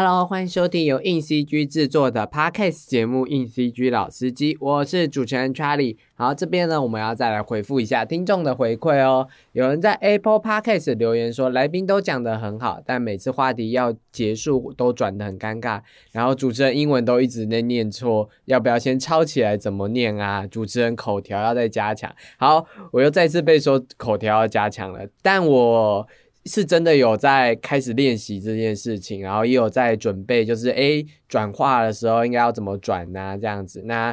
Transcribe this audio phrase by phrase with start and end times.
[0.00, 5.96] Hello，欢迎收听由硬 CG 制作的 Podcast 节目《硬 CG 老司机》，我是主持人 Charlie。
[6.14, 9.26] 好，这边呢，我们要再来回复一下听众的回馈哦。
[9.50, 15.80] 有人在 Apple Podcast 留言说，来宾都讲得很好，但每次话题要结束都转得很尴尬，
[16.12, 20.46] 然后主持人英文都一直在念错，要不要先抄起来怎么念啊？
[20.46, 22.14] 主持人口条要再加强。
[22.36, 26.06] 好，我又再次被说口条要加强了，但我。
[26.48, 33.38] 是真的有在开始练习这件事情，然后也有在准备，就是诶转化的时候应该要怎么转呢？
[33.40, 34.12] 这样子，那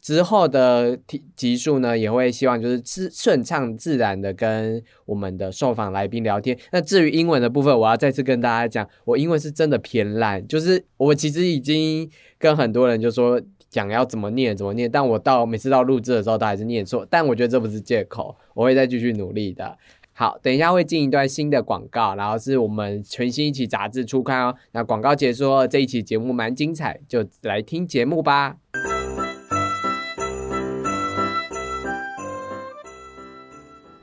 [0.00, 6.54] 之后的提集数呢，也会希望就是自顺畅自然的跟我们的受访来宾聊天。
[6.72, 19.76] 那至于英文的部分，我要再次跟大家讲，我英文是真的偏烂，就是我其实已经跟很多人就说讲要怎么念怎么念，但我到每次到录制的时候都还是念错，但我觉得这不是借口，我会再继续努力的。
[20.16, 24.54] 好，等一下会进一段新的广告，然后是我们全新一期杂志初刊哦。
[24.70, 28.54] 那广告结束，这一期节目蛮精彩，就来听节目吧。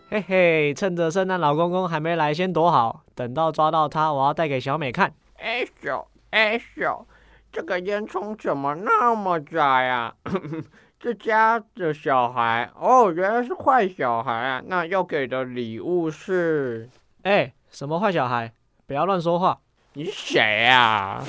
[0.09, 5.13] 嘿嘿，趁着圣诞老公公还没来，先躲好，等到抓到他，我要带给小美看。
[5.37, 7.05] 哎咻哎咻，
[7.53, 10.13] 这个烟囱怎么那么窄呀？
[11.03, 14.61] 这家的小孩哦，原来是坏小孩啊！
[14.67, 16.87] 那要给的礼物是……
[17.23, 18.53] 哎，什么坏小孩？
[18.85, 19.57] 不要乱说话！
[19.93, 21.23] 你是谁呀？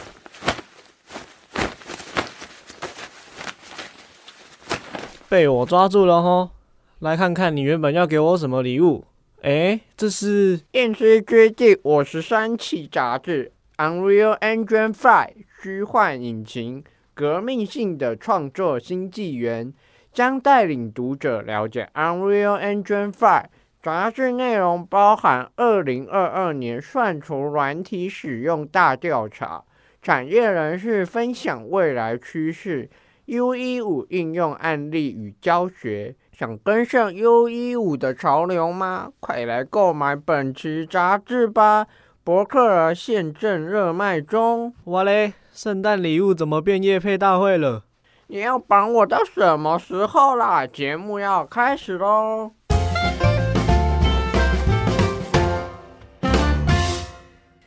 [5.30, 6.50] 被我抓住了吼！
[6.98, 9.06] 来看看你原本要给我什么礼物？
[9.40, 13.50] 哎，这是《电视剧第五十三期杂志》
[13.82, 16.84] Unreal Engine Five 虚幻引擎。
[17.22, 19.72] 革命性的创作新纪元
[20.12, 23.44] 将带领读者了解 Unreal Engine 5
[23.80, 29.62] 杂志内容，包含2022年算图软体使用大调查、
[30.02, 32.90] 产业人士分享未来趋势、
[33.28, 36.16] U15 应用案例与教学。
[36.32, 39.12] 想跟上 U15 的潮流吗？
[39.20, 41.86] 快来购买本期杂志吧！
[42.24, 44.74] 博客儿现正热卖中。
[44.82, 45.34] 我嘞！
[45.52, 47.84] 圣诞礼物怎么变夜配大会了？
[48.28, 50.66] 你要绑我到什么时候啦？
[50.66, 52.52] 节目要开始喽！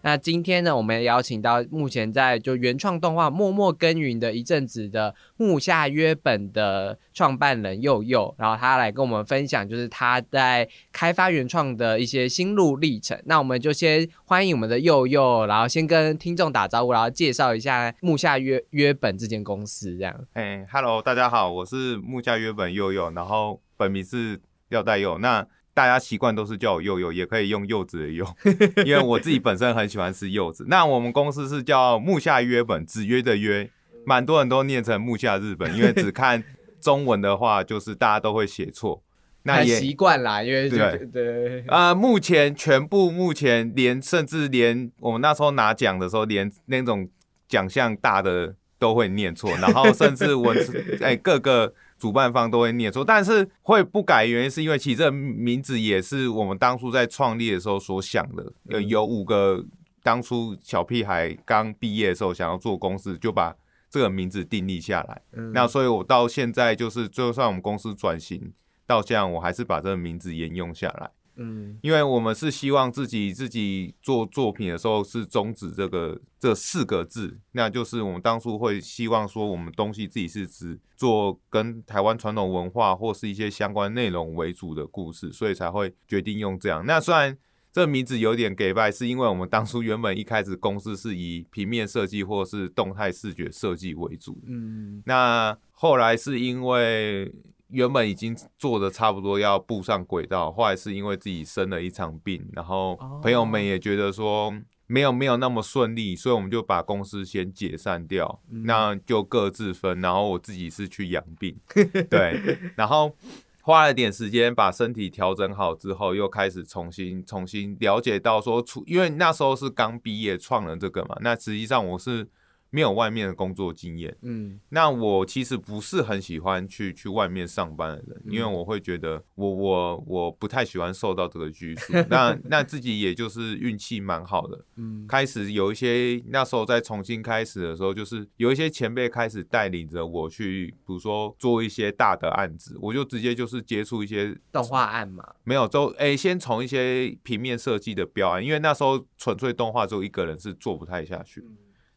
[0.05, 13.19] 那今天呢，我们邀请到目前在就原创动画默默耕耘的一阵子的木下约本的创办人佑佑，然后他来跟我们分享，就是他在开发原创的一些心路历程。
[13.25, 19.97] 那我们就先欢迎我们的佑佑，然后先跟听众打招呼，然后介绍一下木下约约本这间公司。
[19.97, 24.39] 这样，哎，Hello，大家好，我是木下约本佑佑，然后本名是
[24.69, 25.17] 廖代佑。
[25.17, 28.25] 那大家习惯都是叫我柚柚，也可以用柚子的柚，
[28.85, 30.65] 因为我自己本身很喜欢吃柚子。
[30.69, 33.69] 那我们公司是叫木下约本，子约的约，
[34.05, 36.41] 蛮多人都念成木下日本，因为只看
[36.79, 39.03] 中文的话，就是大家都会写错。
[39.43, 47.09] 那也习惯啦，因为对对啊，目前全部目前连甚至连我们那时候拿奖的时候，连那种
[47.49, 51.73] 奖项大的都会念错，然后甚至文字 哎各个。
[51.97, 58.51] 主办方都会念错，但是会不改原因是因为其实这名字也是我们当初在创立的时候所想的。
[58.69, 59.63] 呃，有五个
[60.03, 63.55] 当初小屁孩刚毕业的时候想要做公司，就把
[63.89, 65.21] 这个名字定立下来。
[65.53, 68.51] 那所以我到现在就是就算我们公司转型
[68.85, 71.09] 到这样，我还是把这个名字沿用下来。
[71.37, 86.85] 嗯，因为我们是希望自己自己做作品的时候是终止这个这四个字，那就是我们当初会希望说我们东西自己是只做跟台湾传统文化或是一些相关内容为主的故事，所以才会决定用这样。
[86.85, 87.37] 那虽然
[87.73, 97.33] 这名字有点给拜，是因为我们当初原本一开始公司是以平面设计或是动态视觉设计为主，嗯，那后来是因为。
[97.69, 104.53] 原本已经做的差不多要步上轨道，后来是因为自己生了一场病，然后朋友们也觉得说
[104.87, 109.99] 没有没有那么顺利，所以我们就把公司先解散掉，那就各自分。
[109.99, 111.57] 然后我自己是去养病，
[112.09, 113.15] 对，然后
[113.61, 122.27] 花了点时间把身体调整好之后，又开始重新重新了解到说，出因为那时候是刚毕业创了这个嘛，那实际上我是。
[122.75, 131.93] 没有外面的工作经验，嗯，那我其实不是很喜欢去去外面上班的人，因为我会觉得我我我不太喜欢受到这个拘束。
[132.09, 151.41] 那 那自己也就是运气蛮好的，嗯，开始有一些那时候在重新开始的时候，就是有一些前辈开始带领着我去，比如说做一些大的案子，我就直接就是接触一些动画案嘛，没有都哎，先从一些平面设计的标案，因为那时候纯粹动画只有一个人是做不太下去。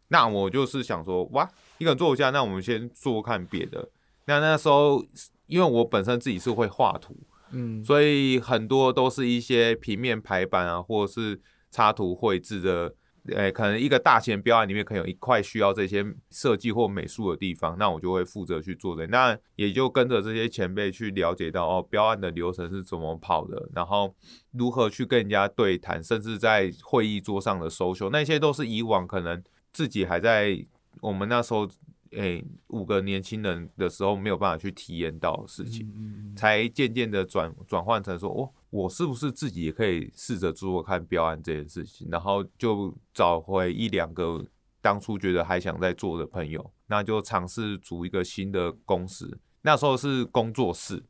[0.09, 3.89] 那我就是想说，哇，一个人做不下，那我们先做看别的。
[4.27, 5.05] 那那时候，
[5.47, 7.17] 因为我本身自己是会画图，
[7.53, 11.41] 嗯，所以很多都是一些平面排版啊，或者是
[11.71, 12.95] 插图绘制的。
[13.35, 19.07] 诶，可能一个大型标案里面可能有一块需要这些设计或美术的地方，那我就会负责去做的。
[19.09, 24.15] 那也就跟着这些前辈去了解到哦，标案的流程是怎么跑的，然后
[24.53, 29.43] 如何去跟人家对谈，甚至在会议桌上的收修，那些都是以往可能
[29.79, 30.67] 自己还在
[31.01, 31.69] 我们那时候
[32.11, 38.51] 诶五个年轻人的时候没有办法去体验到的事情，才渐渐的转转换成说哦。
[38.71, 42.09] 我是不是自己也可以试着做做看标案这件事情？
[42.11, 44.45] 然后就找回一两个
[44.83, 49.39] 当初觉得还想再做的朋友，那就尝试组一个新的公司。
[49.63, 51.05] 那时候是工作室，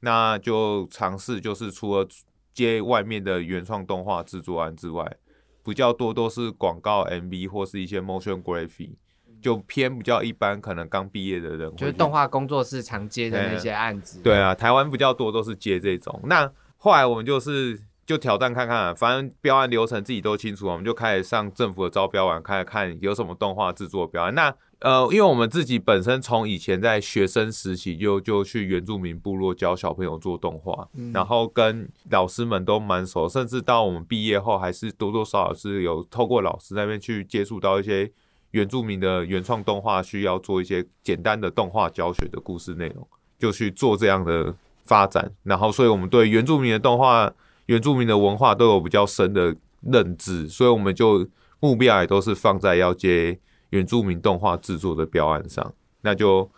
[0.00, 2.08] 那就尝试就是除了
[2.52, 5.16] 接外面的原创动画制作案之外，
[5.64, 8.92] 比较多都是广告 MV 或是一些 motion graphic，
[9.40, 14.20] 就偏比较一般，可能刚毕业的人就是动画工作室常接的那些案子。
[14.22, 16.20] 对啊，台湾比较多都是接这种。
[16.24, 17.78] 那后来我们就是
[18.10, 24.34] 就挑战看看，反正标案流程自己都清楚，我们就开始上政府的招标网，开始看有什么动画制作标案。
[24.34, 38.10] 那呃，因为我们自己本身从以前在学生时期就就去原住民部落教小朋友做动画，然后跟老师们都蛮熟，甚至到我们毕业后还是多多少少是有透过老师那边去接触到一些
[38.50, 43.06] 原住民的原创动画，需要做一些简单的动画教学的故事内容，
[43.38, 44.52] 就去做这样的。
[44.82, 47.32] 发展，然后，所以我们对原住民的动画、
[47.70, 51.24] 原住民的文化都有比较深的认知，所以我们就
[51.60, 53.38] 目标也都是放在要接
[53.68, 56.50] 原住民动画制作的标案上，那就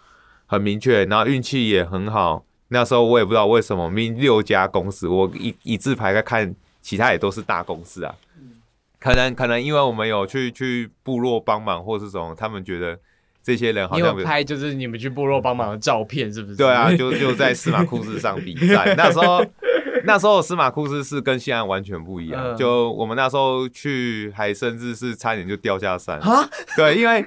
[0.46, 1.04] 很明确。
[1.04, 8.14] 然后运气也很好，那时候我也不知道为什么，明六家公司，我一一字排开看，其他也都是大公司啊。
[8.98, 12.98] 可能可能因为我们有去去部落帮忙，或是什么，他们觉得。
[13.44, 16.56] 这些人好像拍就是你们去部落帮忙的照片，是不是？
[16.56, 18.94] 对啊，就就在司马库斯上比赛。
[18.94, 19.44] 那时候，
[20.04, 22.56] 那时候司马库斯是跟现在完全不一样。
[22.56, 26.48] 就我们那时候去，还甚至是差点就掉下山啊！
[26.76, 27.24] 对，因为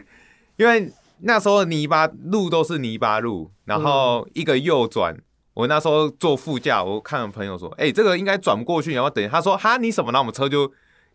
[0.58, 5.18] 因为那时候泥巴路都是泥巴路，然后一个右转，
[5.54, 10.72] 我那时候坐副驾，我看朋友说：“哎，这个应该转不过去，然后等。”他说：“哈，你什么？”那我们车就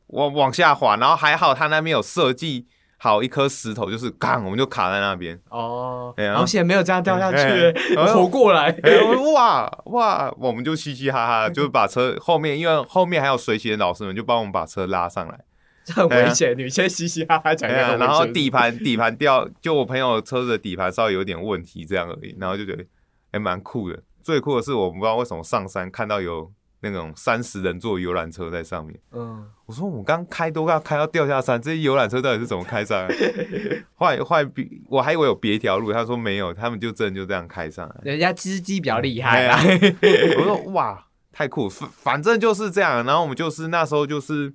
[0.08, 2.66] 往往下滑，然后还好他那边有设计。
[3.02, 5.40] 好一颗石头，就是刚，我们就卡在那边。
[5.48, 7.72] 哦，好险没有这样掉下去，
[8.12, 8.76] 活过来。
[9.32, 15.40] 哇哇，我们就嘻嘻哈哈， 就把车后面，因为后面还有随行的老师们，就帮我们把车拉上来。
[15.82, 17.96] 这很危险，你先嘻嘻哈哈讲一下。
[17.96, 22.36] 然后底盘底盘掉，就我朋友车子的底盘稍微有点问题，这样而已。
[22.38, 22.84] 然后就觉得
[23.32, 23.98] 还蛮酷的。
[24.22, 26.52] 最酷的是，我不知道为什么上山看到有。
[26.82, 33.14] 那种三十人坐游览车在上面，嗯，我说我们刚开都要开到掉下山，这些游览车到底是怎么开上来？
[33.94, 37.96] 后来后来比我还以为有别条路，他说没有，他们就真的就这样开上来。
[38.02, 39.60] 人家司机比较厉害啊！
[40.38, 43.04] 我说哇，太酷，反反正就是这样。
[43.04, 44.52] 然后我们就是那时候就是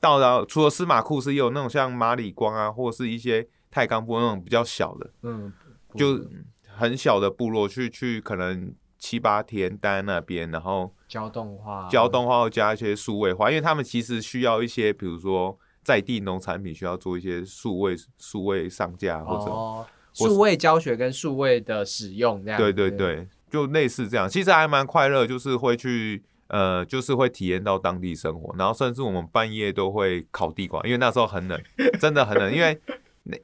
[0.00, 5.52] 到了，除了司马库斯，也有那种像马里光啊，或是一些太钢部那种比较小的，嗯，
[5.94, 6.20] 就
[6.66, 8.74] 很小的部落去去可能。
[9.00, 22.60] 七八天待在那边，然后教动画，教动画加一些数位化，因为他们其实需要一些，比如说在地农产品需要做一些数位数位上架或者数位教学跟数位的使用这样。
[22.60, 31.58] 对对对，就类似这样，其实还蛮快乐，就是会去呃，就是会体验到当地生活，然后甚至我们半夜都会烤地瓜，因为那时候很冷，
[31.98, 32.78] 真的很冷，因为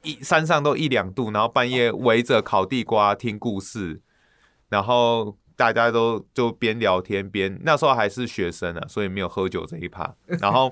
[0.03, 4.01] 一山上都一两度，然后半夜围着烤地瓜听故事，
[4.69, 5.35] 然后。
[5.55, 10.13] 大家都就边聊天边，那时候还是学生啊，所以没有喝酒这一趴。
[10.41, 10.69] 然后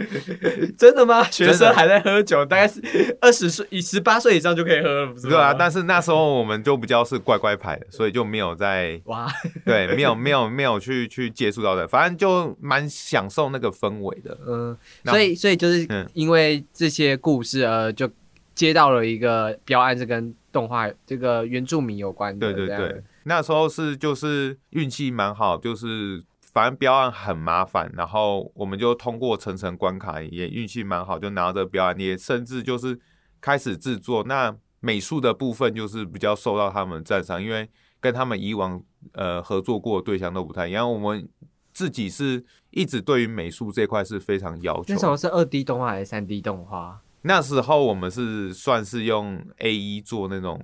[0.77, 1.23] 真的吗？
[1.23, 2.81] 学生还在喝酒，大概是
[3.21, 9.27] 二十岁，以十八岁以上就可以喝了，不是对啊，但是那时候我们就比较是乖乖牌的，所以就没有在哇，
[9.65, 14.37] 对，没有没有没有去去接触到的，反正就蛮享受那个氛围的。
[14.47, 18.09] 嗯，所以所以就是因为这些故事，呃，就
[18.53, 22.51] 接到了一个标案，是跟动画这个原住民有关的。
[22.51, 23.03] 对对对。
[23.25, 32.99] 那时候是就是运气蛮好，就是反正标案很麻烦，然后我们就通过层层关卡，也运气蛮好，就拿着标案，也甚至就是
[33.39, 34.23] 开始制作。
[34.25, 38.81] 那美术的部分就是比较受到他们赞赏，因为跟他们以往
[39.13, 40.91] 呃合作过的对象都不太一样。
[40.91, 41.27] 我们
[41.71, 44.85] 自己是一直对于美术这块是非常要求。
[44.89, 46.99] 那时候是二 D 动画还是三 D 动画？
[47.21, 50.61] 那时候我们是算是用 A 一做那种。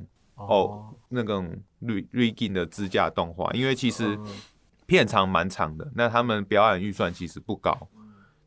[0.47, 4.17] 哦，那种瑞瑞金的支架动画，因为其实
[4.85, 7.77] 片长蛮长的，那他们表演预算其实不高。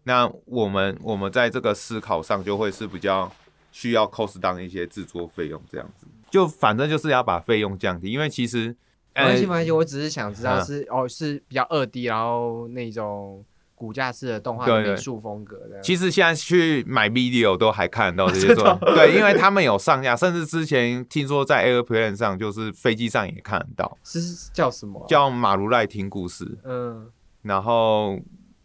[0.05, 3.31] 那我们我们在这个思考上就会是比较
[3.71, 8.75] 需要 cost down 一些制作费用，这样子，就反正就是要把费用降低，因为其实，
[9.15, 13.45] 没关系，呃没关系，我只是想知道嗯是、哦是比较二 D，然后那种
[13.83, 15.81] 骨架式的动画美术风格的。
[15.81, 24.21] 其实现在去买 video 都还看得到这些 作品，对，因为他们有上架，甚至之前听说在 Airplane 上，就是飞机上也看得到，是
[24.53, 25.07] 叫什么啊？
[25.09, 27.11] 叫马如赖听故事，嗯。
[27.43, 28.21] 然后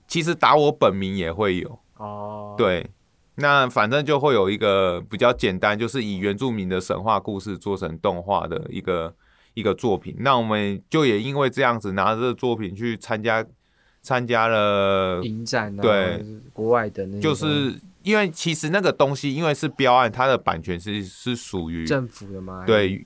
[0.08, 2.92] 其实打我本名也会有，哦，对，
[3.38, 9.16] 那反正就会有一个比较简单，就是以原住民的神话故事做成动画的一个
[9.56, 10.16] 一个作品。
[10.20, 13.44] 那我们就也因为这样子拿着这个作品去参加
[14.08, 16.24] 参加了，影展啊，对
[16.54, 22.64] 国外的那就是因为其实那个东西因为是标案，它的版权是是属于政府的吗？
[22.66, 23.06] 对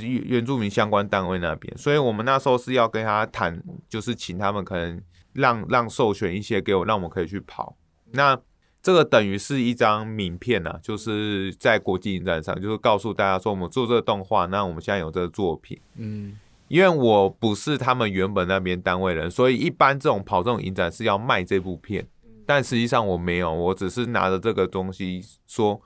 [0.00, 5.00] 原原住民相关单位那边，所以我们那时候是要跟他谈，就是请他们可能
[5.32, 7.76] 让让授权一些给我，让我们可以去跑。
[8.10, 8.36] 那
[8.82, 15.80] 这个等于是一张名片啊，就是在国际影展上，就是告诉大家说我们做这个动画，那我们现在有这个作品。
[15.94, 16.36] 嗯
[16.72, 22.08] 因为我不是他们原本那边单位人，所以一般这种跑这种影展是要卖这部片，
[22.46, 25.78] 但实际上我没有，我只是拿着这个东西说，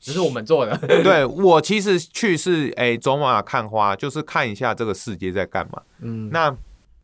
[0.00, 0.74] 只是我们做的。
[1.04, 5.82] 对我其实去是诶走马看花，就是看一下这个世界在干嘛。
[6.00, 6.56] 嗯，那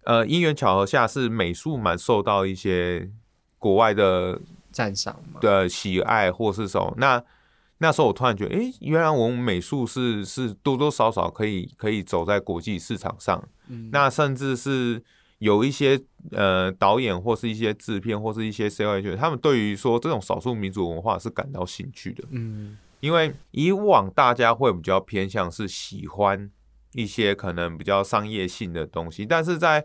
[0.05, 3.11] 呃因缘巧合下是美术蛮受到一些
[3.59, 4.41] 国外的
[4.73, 5.39] 赞赏嘛。
[5.43, 6.95] 的喜爱或是什么。
[6.97, 7.23] 那
[7.79, 13.43] 那时候我突然觉得，诶，原来我们美术是是多多少少可以可以走在国际市场上。
[13.69, 15.03] 嗯那甚至是
[15.39, 16.01] 有一些
[16.33, 22.25] 呃导演或是一些制片或是一些 C O H，他们对于说这种少数民族文化是感到兴趣的。
[22.31, 26.51] 嗯因为以往大家会比较偏向是喜欢
[26.95, 29.85] 一些可能比较商业性的东西，但是在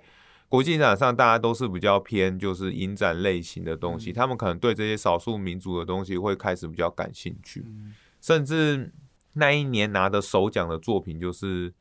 [0.54, 4.14] 国际影展上，大家都是比较偏就是影展类型的东西，嗯。
[4.14, 7.92] 他们可能对这些少数民族的东西会开始比较感兴趣，嗯。
[8.22, 8.94] 甚至
[9.34, 11.74] 那一年拿的首奖的作品就是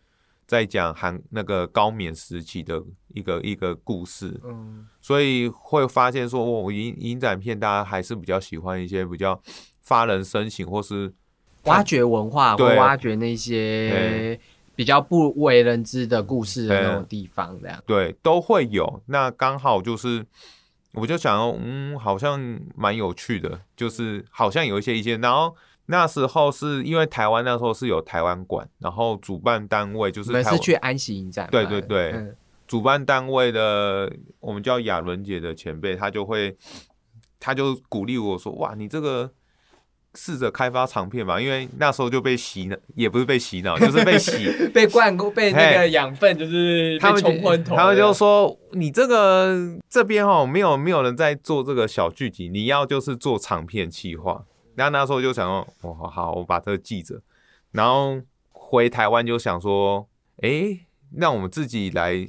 [0.47, 4.89] 在讲韩那个高棉时期的一个一个故事，嗯。
[5.03, 9.39] 所以会发现说，我，影影展片大家还是比较喜欢一些比较
[9.83, 11.13] 发人深省或是
[11.65, 14.41] 挖掘文化或挖掘那些
[14.75, 17.83] 比较不为人知的故事的那种地方，这样。
[17.87, 19.03] 对，都会有。
[19.07, 20.25] 那刚好就是，
[20.95, 25.21] 我就想要，嗯，好像蛮有趣的，就是好像有一些意见。
[25.21, 25.55] 然后
[25.87, 31.51] 那时候是因为台湾那时候是有台湾馆，然后主办单位就是你们台是去安息影展吗？
[31.51, 32.35] 对对对嗯
[32.67, 34.11] 主办单位的，
[34.41, 36.57] 我们叫亚伦姐的前辈，他就会，
[37.39, 39.31] 他就鼓励我说，哇，你这个。
[40.15, 47.75] 试着开发长片吧，因为那时候就被洗脑，也不是被洗脑，就是被洗，被灌过，被那个养分就是被他们冲昏头。
[47.75, 54.45] 他们就说你这个这边哈没有没有人在做这个小剧集，你要就是做长片企划。
[54.75, 57.21] 然后那时候就想说，哦好好，我把这个记着，
[57.73, 60.09] 然后回台湾就想说，
[60.43, 62.27] 诶，让我们自己来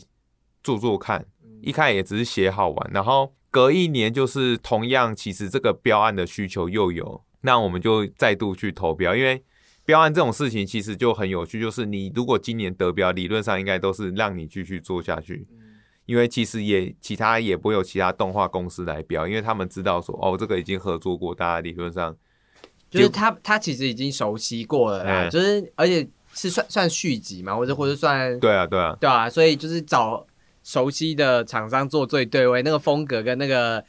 [0.61, 1.25] 做做看。
[1.61, 9.43] 一开始也只是写好玩，然后隔一年就是同样，其实这个标案的需求又有，那我们就再度去投标，因为
[9.85, 15.45] 标案这种事情其实就很有趣，就是你如果今年得标，理论上应该都是让你继续做下去，
[16.05, 22.15] 因为其实也其他也不会有其他动画公司来标，因为他们知道说哦这个已经合作过，大家理论上
[22.89, 25.29] 就是他他其实已经熟悉过了啦，嗯。
[25.29, 28.95] 就是而且是算算续集嘛，或者或者算对啊对啊。
[29.01, 30.25] 对啊，所以就是找
[30.63, 33.83] 熟悉的厂商做最对位，那个风格跟那个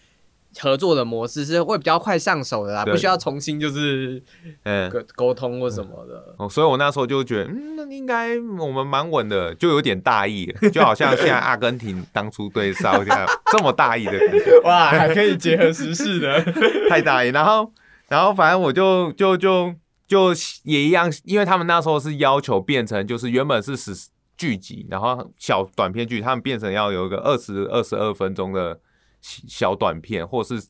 [0.60, 4.22] 合作的模式是会比较快上手的啦，不需要重新就是
[4.64, 4.90] 嗯。
[4.90, 6.34] 沟沟通或什么的。
[6.38, 14.60] 哦，所以我那时候就觉得，嗯，那应该我们蛮稳的，就有点大意了， 就好像现在阿根廷当初对沙特 这么大意的感觉。
[14.64, 16.40] 哇，还可以结合时事的，
[16.88, 17.28] 太大意。
[17.28, 17.72] 然后，
[18.08, 19.74] 然后反正我就就就
[20.06, 20.32] 就
[20.62, 23.92] 也一样，因为他们那时候是要求变成就是原本是十
[24.36, 28.78] 剧集，然后小短片剧，他们变成要有一个二十二十二分钟的
[29.24, 30.62] 小小短片，或是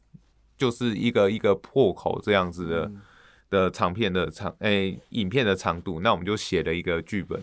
[0.56, 2.90] 就是一个一个破口这样子的。
[3.50, 7.40] 的长片的长诶、影片的长度，那我们就写了一个剧本，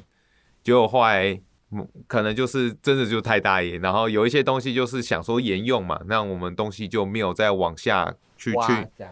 [0.61, 1.39] 结果后来
[1.71, 9.05] 嗯可能就是真的就太大意，然后有一些东西就是想说沿用嘛，那我们东西就没有再往下去去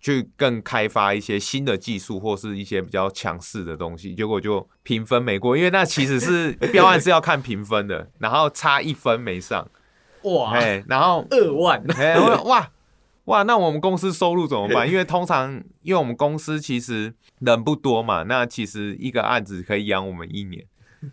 [0.00, 9.68] 去更开发一些新的技术或是一些比较强势的东西，结果就评分没过，因为那其实是 标案是要看评分的，然后差一分没上，
[10.34, 12.70] 哇哎，然后二万，哎、哇
[13.24, 14.86] 哇，那我们公司收入怎么办？
[14.90, 15.52] 因为通常，
[15.82, 20.64] 因为我们公司其实人不多嘛，那其实一个案子可以养我们一年，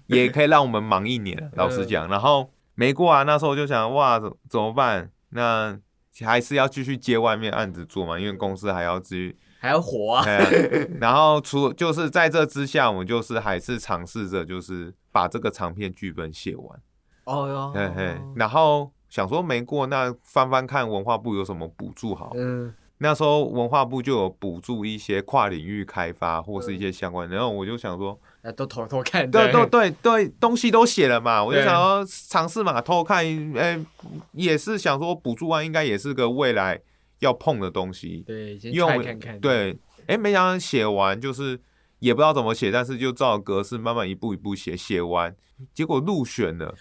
[0.07, 1.49] 也可以让我们忙一年。
[1.57, 5.09] 老实讲，然后没过啊，那时候就想，哇，怎怎么办？
[5.29, 5.75] 那
[6.23, 10.23] 还是要继续接外面案子做嘛，因为公司还要继续还要活啊。
[10.23, 10.37] 啊，
[11.01, 16.79] 然后除就是在这之下，我们就是还是尝试着就是把这个长篇剧本写完，
[17.23, 22.31] 哦哟，嘿嘿，然后想说没过，那翻翻看文化部有什么补助好。
[22.35, 29.63] 嗯，那时候文化部就有补助一些跨领域开发或是一些相关的，然后我就想说，那都偷偷看，对对。
[29.67, 33.23] 对对，东西都写了嘛，我就想说尝试嘛，偷看，
[33.55, 33.79] 哎、
[34.31, 36.81] 也是想说补助案应该也是个未来
[37.19, 39.77] 要碰的东西，对，先看看看，对，
[40.07, 41.59] 哎、没想到写完就是
[41.99, 45.35] 也不知道怎么写，但是就照格式慢慢一步一步写，写完
[45.73, 46.73] 结果入选了，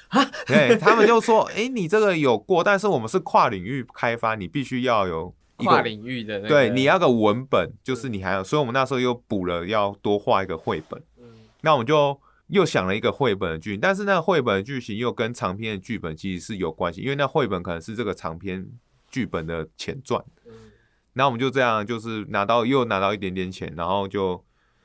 [0.46, 11.00] 对他们就说， 哎、你这个有过，但是我们是跨领域开发，你必须要有一个跨领域的那个，对，你要个文本，就是你还有，所以我们那时候又补了，要多画一个绘本。
[11.18, 11.24] 嗯
[11.60, 18.66] 那我们就又想了一个绘本的剧情，但是那个绘本的剧情又跟长篇的剧本其实是有关系，因为那绘本可能是这个长篇
[19.10, 20.22] 剧本的前传。
[20.46, 20.52] 嗯
[21.14, 24.42] 那我们就这样，就是拿到又拿到一点点钱，然后就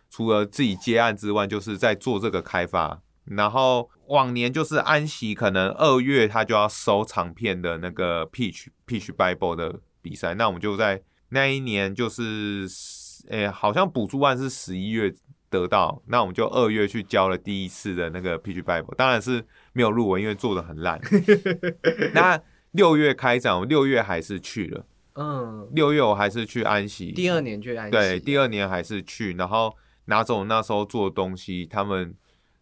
[0.10, 3.02] 除了自己接案之外，就是在做这个开发。
[3.30, 12.68] 然后往年就是安息，可能二月他就要收长片的那个 Peach Peach Bible 的比赛，那我们就在那一年就是，
[13.30, 15.14] 诶、好像补助案是十一月
[15.50, 21.00] 得到，那我们就二月去交了第一次的那个 Peach Bible，当然是没有入围，因为做的很烂。
[22.14, 22.42] 那
[22.72, 32.14] 六月开展，我六月还是去了，嗯，六月我还是去安息，第二年去安息，对，第二年还是去，然后拿走那时候做的东西，他们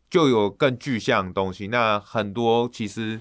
[0.09, 1.67] 就有更具象的东西。
[1.67, 3.19] 那很多其实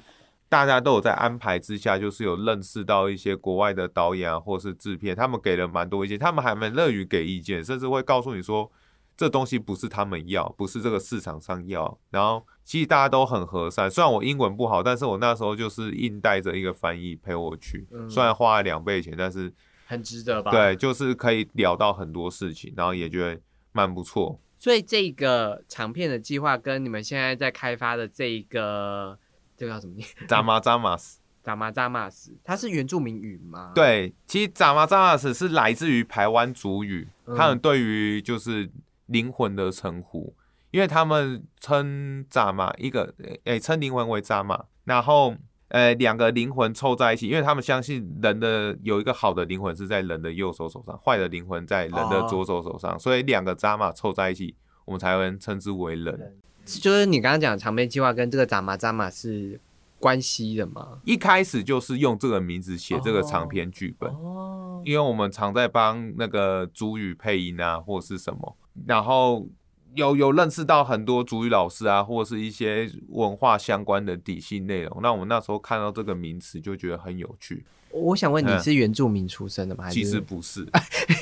[0.48, 8.70] 大家都有在安排之下，就是有认识到一些国外的导演啊，或是制片，他们给了蛮多意见，他们还蛮乐于给意见，甚至会告诉你说。
[9.16, 12.00] 这东西不是他们要，不是这个市场上要。
[12.10, 19.54] 然后其实大家都很和善，虽然我英文不好，但是我那时候就是硬带着一个翻译陪我去，嗯虽然花了两倍钱，但是
[19.86, 20.50] 很值得吧？
[20.50, 24.40] 对，，就是可以聊到很多事情，然后也觉得蛮不错。
[24.64, 29.19] 所以这个长片的计划跟你们现在在开发的这一个
[29.58, 30.08] 这个叫什么念？
[30.26, 38.71] 扎马扎马斯， 扎马扎马斯，它是原住民语吗？，对，其实扎马扎马斯是来自于台湾族语，嗯他们对于就是
[39.04, 40.34] 灵魂的称呼，
[40.71, 45.36] 因为他们称扎马一个，诶、称灵魂为扎马，然后。
[45.69, 56.36] 呃，两个灵魂凑在一起，因为他们相信人的有一个好的灵魂是在人的右手手上，坏的灵魂在人的哦左手手上，所以两个扎马凑在一起，我们才能称之为人。
[56.64, 59.60] 就是你刚刚讲长篇计划跟这个扎马扎马是
[59.99, 61.00] 关系的吗？
[61.04, 69.47] 一开始就是用这个名字写这个长篇剧本，哦，因为我们常在帮那个主语配音啊，或是什么，然后
[69.95, 75.00] 有有认识到很多主语老师啊，或是一些文化相关的底细内容。
[75.02, 77.65] 那我们那时候看到这个名词，就觉得很有趣。
[77.91, 79.85] 我想问你嗯是原住民出身的吗？
[79.85, 80.67] 还是其实不是，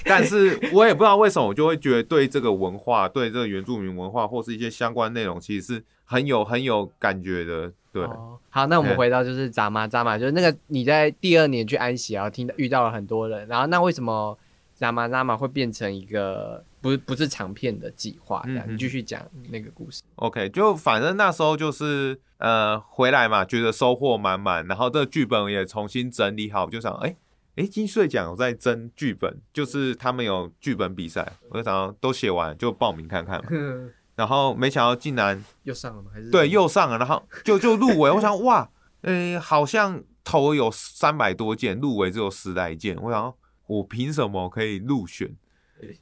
[0.05, 7.71] 但是我也不知道为什么，我就会觉得对这个文化，对这个原住民文化，或是一些相关内容，其实是很有很有感觉的。
[7.93, 14.39] 对，哦好，那我们嗯回到就是扎马扎马，就是那个你在第二年去安息，然后听到遇到了很多人，然后那为什么
[14.75, 18.43] 扎马扎马会变成一个不是不是长片的计划？
[18.45, 20.03] 这样，嗯嗯你继续讲那个故事。
[20.17, 27.17] OK，就反正那时候就是呃回来嘛，觉得收获满满，然后这个剧本也重新整理好，就想哎
[27.55, 33.49] 哎金穗奖有在争剧本，就是他们有剧本比赛，我就想要都写完就报名看看嘛，
[34.17, 36.11] 然后没想到竟然又上了吗？
[36.13, 38.69] 还是对又上了，然后就就入围， 我想哇，
[39.03, 43.33] 呃好像投有三百多件，入围只有十来件，我想
[43.67, 45.35] 我凭什么可以入选？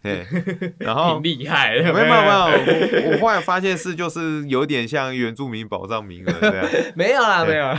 [0.03, 0.27] 对，
[0.79, 7.79] 然后挺厉害的，没有没有没有，我我后来发现是就是有点像原住民保障名额这样， 没有啦，没有啦。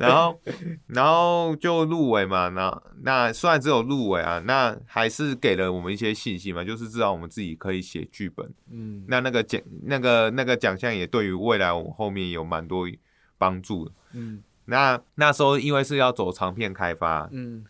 [0.00, 0.40] 然后
[0.86, 12.88] 然后就入围嘛，那那虽然只有入围啊，那还是给了我们一些信心嘛，就是知道我们自己可以写剧本，嗯，那那个奖那个那个奖项也对于未来我们后面有蛮多
[13.38, 13.92] 帮助的。
[14.14, 17.64] 嗯那那时候因为是要走长片开发，嗯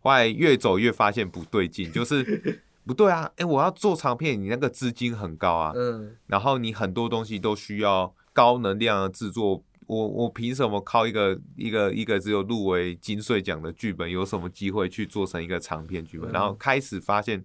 [0.00, 16.30] 后来越走越发现不对劲，就是不对啊，哎、我要做长片，你那个资金很高啊，嗯然后你很多东西都需要高能量的制作，我我凭什么靠一个一个一个只有入围金穗奖的剧本，有什么机会去做成一个长片剧本？
[16.30, 17.42] 嗯然后开始发现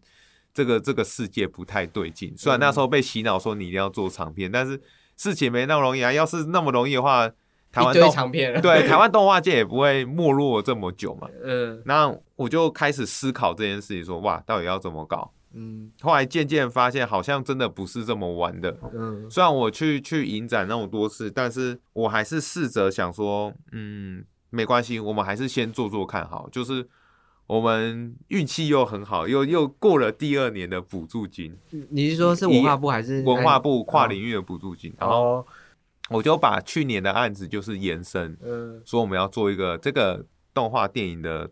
[0.53, 2.33] 这个这个世界不太对劲。
[2.35, 4.81] 虽然那时候被洗脑说你一定要做长片，但是
[5.15, 6.11] 事情没那么容易啊。
[6.11, 7.29] 要是那么容易的话，
[7.71, 11.29] 台湾动长片了，对台湾动画界也不会没落这么久嘛。
[11.43, 15.31] 嗯那我就开始思考这件事情，说哇，到底要怎么搞？
[15.53, 18.77] 嗯后来渐渐发现，好像真的不是这么玩的。
[18.93, 26.47] 嗯虽然我去去影展那么多次，但是我还是试着想说，嗯，没关系，我们还是先做做看好。
[26.51, 26.87] 就是
[27.47, 31.57] 我们运气又很好，又又过了第二年的补助金，
[31.89, 35.45] 你是说是文化部还是文化部跨领域的补助金，然后哦，
[36.09, 41.49] 我就把去年的案子就是延伸，嗯说我们要做一个这个动画电影的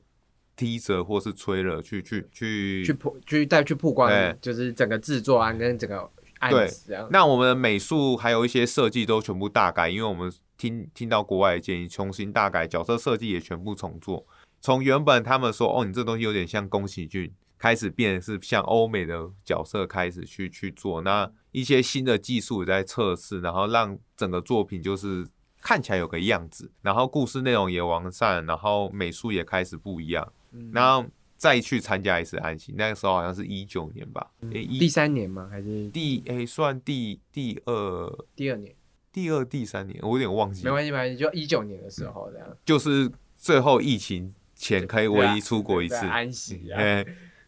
[0.58, 7.08] teaser 或是 trailer 去去去去曝去再去曝光，就是整个制作案跟整个案子这样。
[7.12, 14.26] 那我们的美术还有一些设计都全部大改，因为我们听听到国外的建议，重新大改，角色设计也全部重做。
[14.60, 25.26] 从原本他们说哦，你这东西有点像宫崎骏，开始变得是像欧美的角色开始去去做，那一些新的技术也在测试，然后让整个作品就是
[25.60, 31.04] 看起来有个样子，然后故事内容也完善，然后美术也开始不一样，嗯然后
[31.36, 35.48] 再去参加一次安息，那个时候好像是一九年吧，诶一第三年吗？
[35.50, 38.76] 还是第诶、算第第二第二年？
[39.12, 42.48] 第二第三年，我有点忘记没，关系，没关系，就一九年的时候这样。
[42.64, 46.70] 就是最后疫情前可以唯一出国一次，安息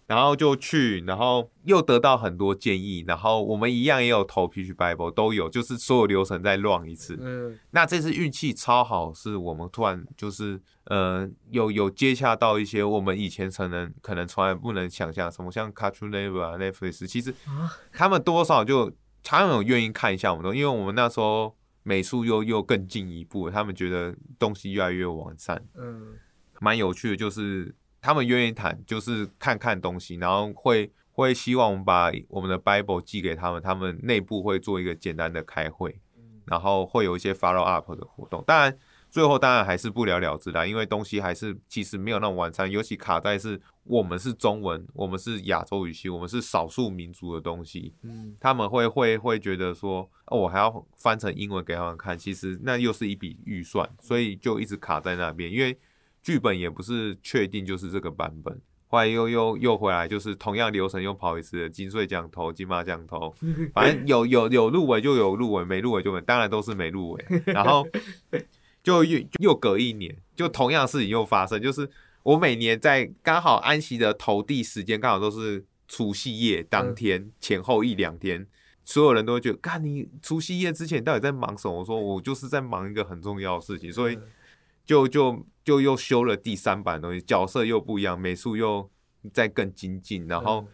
[0.09, 7.15] 然后就去，然后又得到很多建议，然后我们一样也有投 Pitch Bible 都有，就是所有流程再乱一次。
[7.21, 7.59] 嗯。
[7.69, 17.31] 那这次运气超好，是我们突然就是呃有有接洽到一些我们以前可能可能从来不能想象，什么像 Cartoon Network 啊 Netflix，其实
[17.93, 18.91] 他们多少就
[19.23, 26.15] 他们有愿意看一下我们的，因为我们那时候美术又又更进一步，他们觉得东西越来越完善，嗯。
[26.61, 35.99] 蛮有趣的，就是他们愿意谈，就是看看东西，然后会会希望我们把我们的 Bible 寄给他们，他们内部会做一个简单的开会，
[36.45, 38.43] 然后会有一些 follow up 的活动。
[38.47, 38.77] 当然，
[39.09, 55.75] 最后当然还是不了了之啦，因为东西还是其实没有那么完善，尤其卡在是我们是中文，我们是亚洲语系，我们是少数民族的东西，嗯他们会会会觉得说，哦，我还要翻成英文给他们看，其实那又是一笔预算，所以就一直卡在那边，因为
[56.21, 58.59] 剧本也不是确定就是这个版本。
[58.87, 63.31] 后来又又又回来，就是同样流程又跑一次，金穗奖投、金马奖投，
[63.71, 67.25] 反正有有有入围就有入围，没入围就没，当然都是没入围。
[67.45, 67.87] 然后
[68.81, 71.87] 就又又隔一年，就同样事情又发生，就是
[72.23, 78.47] 我每年在刚好安息的投递时间刚好都是除夕夜当天、前后一两天，
[78.83, 81.77] 所有人都会觉得，干你除夕夜之前到底在忙什么？
[81.77, 84.17] 我说我就是在忙一个很重要的事情，所以
[84.83, 88.89] 就就就又修了第三版的东西，角色又不一样，美术又
[89.31, 90.67] 再更精进，然后。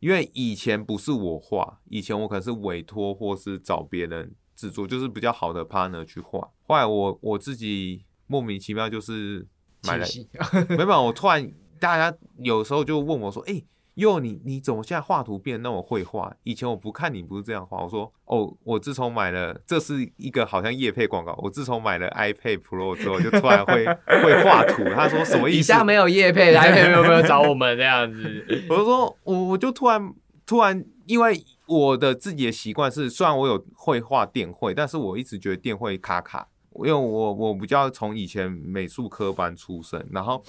[0.00, 6.38] 因为以前不是我画，以前我可能是委托或是找别人制作，就是比较好的 partner 去画。
[6.68, 9.44] 后来我我自己莫名其妙就是
[9.82, 10.06] 买了，
[10.70, 13.60] 没办法，我突然大家有时候就问我说：“哎、
[13.98, 16.32] 哟，你你怎么现在画图变得那么会画？
[16.44, 21.34] 以前我不看你不是这样画。”我说：“哦，我自从买了，这是一个好像叶配广告。
[21.42, 23.84] 我自从买了 iPad Pro 之后，就突然会
[24.22, 28.44] 会画图。”他说：“什么意思？”以下没有叶配，， iPad 没有没有找我们这样子？
[28.70, 30.14] 我就说，我我就突然
[30.46, 40.42] 突然，因为我的自己的习惯是，虽然我有会画电绘，但是我一直觉得电绘卡卡，因为我我比较从以前美术科班出身，然后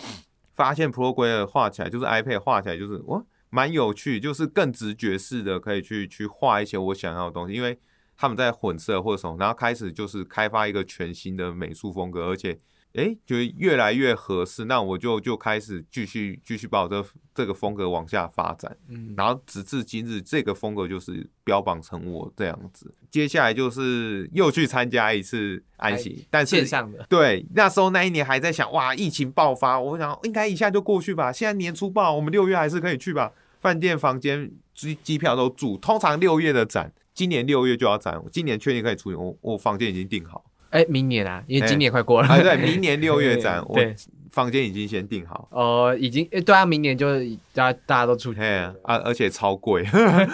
[0.53, 7.79] 发现 Procreate 画起来就是 iPad 画起来就是哇蛮有趣，就是更直觉式的可以去去画一些我想要的东西，因为
[8.15, 12.57] 他们在混色或者什么，然后开始就是开发一个全新的美术风格，而且
[12.93, 22.91] 诶，觉得越来越合适，那我就就开始继续继续把我这这个风格往下发展，嗯，然后直至今日，这个风格就是标榜成我这样子。
[23.12, 31.32] 接下来就是又去参加一次安息， 但是线上的，对那时候那一年还在想，哇，疫情爆发，我想应该一下就过去吧。
[31.32, 33.32] 现在年初报，我们六月还是可以去吧。
[33.60, 40.43] 饭店房间机机票都住，通常六月的展，今年六月就要展，今年确定可以出现，我我房间已经订好。
[40.69, 43.95] 哎，明年啊，因为今年快过了，啊，对，明年六月展， 我对
[44.32, 45.47] 房间已经先订好。
[45.51, 47.08] 哦，已经诶对啊，明年就
[47.53, 49.84] 大家大家都出去，嘿啊，而且超贵。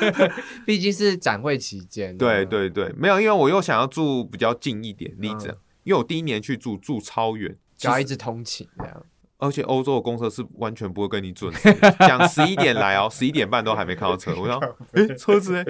[0.66, 2.18] 毕竟是展会期间。
[2.18, 9.04] 对，对对，没有，因为我又想要住比较近一点，例子，嗯因为我第一年去住住超远，要一直通勤这样。
[9.38, 14.60] 而且欧洲的公车是完全不会跟你准时 讲十一点来哦，十一点半都还没看到车，我想，
[14.94, 15.64] 哎、车子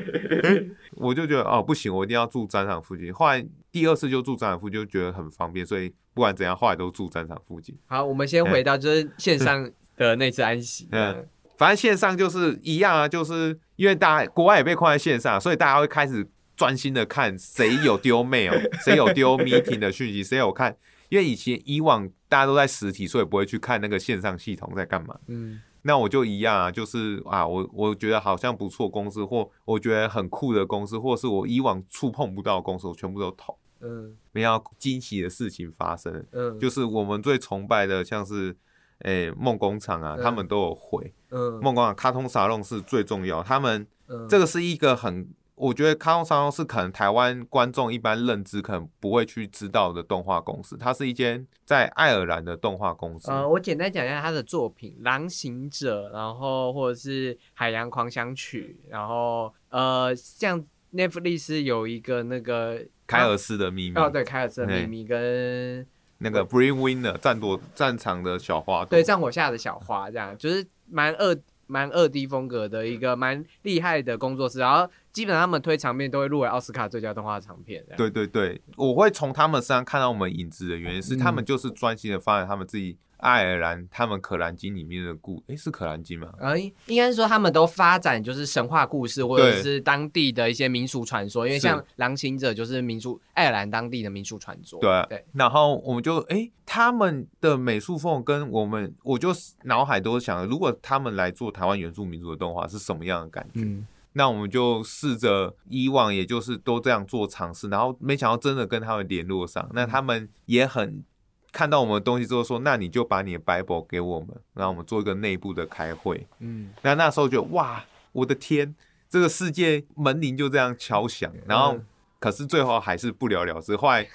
[0.94, 3.14] 我就觉得哦不行，我一定要住展场附近。
[3.14, 7.78] 后来第二次就住展场附近，就觉得很方便，所以不管怎样，后来都住展场附近。
[7.88, 10.88] 好，我们先回到就是线上的那次安息。
[10.92, 20.78] 嗯嗯，反正线上就是一样啊，就是因为大家国外也被困在线上，所以大家会开始专心的看谁有丢 mail， 谁有丢 meeting 的讯息，谁有看。
[21.10, 25.20] 因为以前以往大家都在实体，所以不会去看那个线上系统在干嘛。
[25.28, 33.56] 嗯那我就一样啊，就是啊，我我觉得好像不错公司，或我觉得很酷的公司，或是我以往触碰不到的公司，我全部都投。
[33.86, 34.18] 嗯。
[34.32, 38.56] 没想到惊喜的事情发生，嗯，就是我们最崇拜的，像是
[39.00, 40.24] 诶梦工厂啊，嗯。
[40.24, 41.14] 他们都有回。
[41.30, 41.54] 嗯。
[41.62, 44.28] 梦工厂卡通沙龙是最重要，他们嗯。
[44.28, 53.32] 这个是一个很，我觉得卡通沙龙是可能台湾观众一般认知可能不会去知道的动画公司，它是一间在爱尔兰的动画公司。
[53.32, 60.62] 呃，我简单讲一下他的作品《狼行者》，然后或者是《海洋狂想曲》，然后呃，像
[60.94, 65.86] Netflix 有一个那个凯尔斯的秘密，哦，对，凯尔斯的秘密跟
[66.18, 71.38] 那个 Bring Winner 战斗战场的小花，对战火下的小花，这样就是蛮二
[71.68, 77.82] 蛮二 D 风格的一个蛮厉害的工作室，然后基本上他们推长片都会入围奥斯卡最佳动画长片。
[77.96, 86.34] 对对对，我会从他们身上看到我们影子的原因是，他们嗯就是专心的发展他们自己爱尔兰他们可兰经里面的故，诶，是可兰经吗？
[86.38, 94.82] 呃，应应该是说他们都发展就是神话故事或者是当地的一些民俗传说，因为像狼行者就是民俗爱尔兰当地的民俗传说。
[94.82, 99.30] 对啊对，然后我们就诶，他们的美术风跟我们，我就
[99.64, 103.62] 脑海都想，如果他们来做台湾原住民族的动画是什么样的感觉？
[103.62, 111.04] 嗯那我们就试着以往也就是都这样做尝试，然后没想到真的跟他们联络上，那他们也很
[111.52, 116.26] 看到我们的东西之后说，那你就把你的 Bible 给我们，让我们做一个内部的开会。
[116.40, 118.74] 嗯那那时候就哇，我的天，
[119.10, 121.86] 这个世界门铃就这样敲响，然后嗯
[122.20, 123.76] 可是最后还是不了了之。
[123.76, 124.08] 后来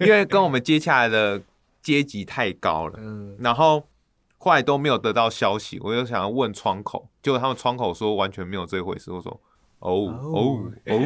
[0.00, 1.42] 因为跟我们接下来的
[1.82, 3.86] 阶级太高了，嗯然后
[4.42, 9.12] 后来都没有得到消息，我就想要问窗口，结果他们窗口说完全没有这回事。
[9.12, 9.40] 我说
[9.78, 11.00] 哦哦哦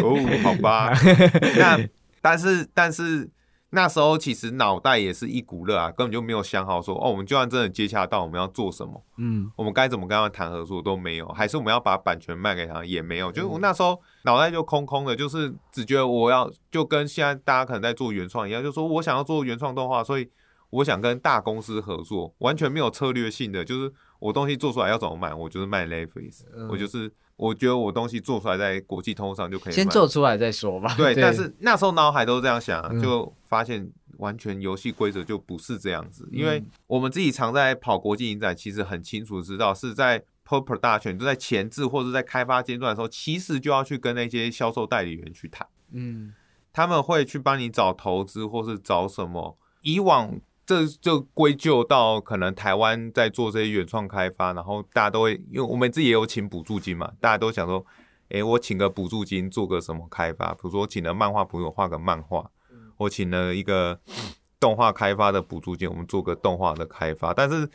[0.00, 0.90] 哦，好吧，
[1.58, 1.78] 那
[2.22, 3.30] 但是但是
[3.68, 9.02] 那时候其实脑袋也是一股热啊，根本就没有想好说哦，我们就算真的接洽到，我们要做什么。
[9.18, 20.28] 嗯我们该怎么跟他们谈合作都没有，还是我们要把版权卖给他也没有，就是我那时候脑袋就空空的，就是只觉得我要就跟现在大家可能在做原创一样，就说我想要做原创动画，所以
[20.72, 30.94] 我想跟大公司合作，完全没有策略性的，就是我东西做出来要怎么卖，我就是卖嗯我就是我觉得我东西做出来在国际通上就可以先做出来再说吧。
[30.96, 36.66] 对， 但是那时候脑海都是这样想就发现完全游戏规则就不是这样子，因为嗯。
[36.86, 46.32] 我们自己常在跑国际影展，其实很清楚知道是在 post production 就在前置或者在开发阶段的时候，其实就要去跟那些销售代理员去谈，嗯。
[46.72, 49.58] 他们会去帮你找投资或是找什么。
[49.82, 57.84] 以往这就归咎到可能台湾在做这些原创开发，然后大家都会，因为我们自己也有请补助金嘛，大家都想说，
[58.28, 62.48] 诶、我请个补助金做个什么开发，比如说请了漫画朋友，画个漫画，
[62.96, 64.00] 我请了一个
[64.60, 67.68] 动画开发的补助金，我们做个动画的开发，但是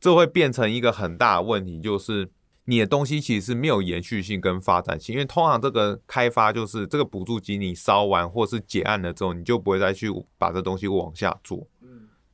[0.00, 2.30] 这会变成一个很大的问题，就是
[2.64, 11.68] 你的东西其实是没有延续性跟发展性，因为通常这个开发就是这个补助金你烧完或是结案了之后，你就不会再去把这东西往下做。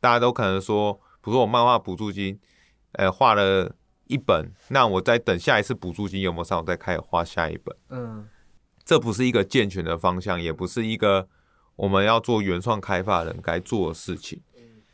[0.01, 2.39] 大家都可能说，比如说我漫画补助金，
[2.93, 3.75] 呃，画了
[4.07, 7.77] 一本，那我再等下一次补助金有没有上，我再开始画下一本。
[7.91, 8.29] 嗯
[8.85, 11.29] 这不是一个健全的方向，也不是一个
[11.77, 14.41] 我们要做原创开发人该做的事情。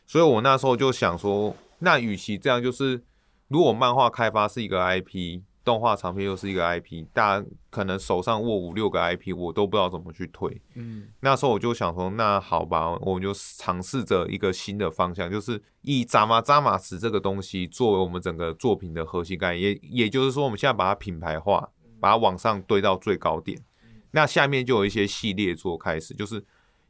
[0.05, 3.05] 所以我那时候就想说，那与其这样，就是
[3.47, 10.61] 如果漫画开发是一个 IP，动画长片又是一个 IP，大家可能手上握五六个 IP，我都不知道怎么去推。
[10.75, 23.59] 嗯那时候我就想说，那好吧，我们就尝试着一个新的方向，就是以扎马扎马石这个东西作为我们整个作品的核心概念，也也就是说，我们现在把它品牌化，把它往上堆到最高点。
[24.11, 26.45] 那下面就有一些系列做开始，就是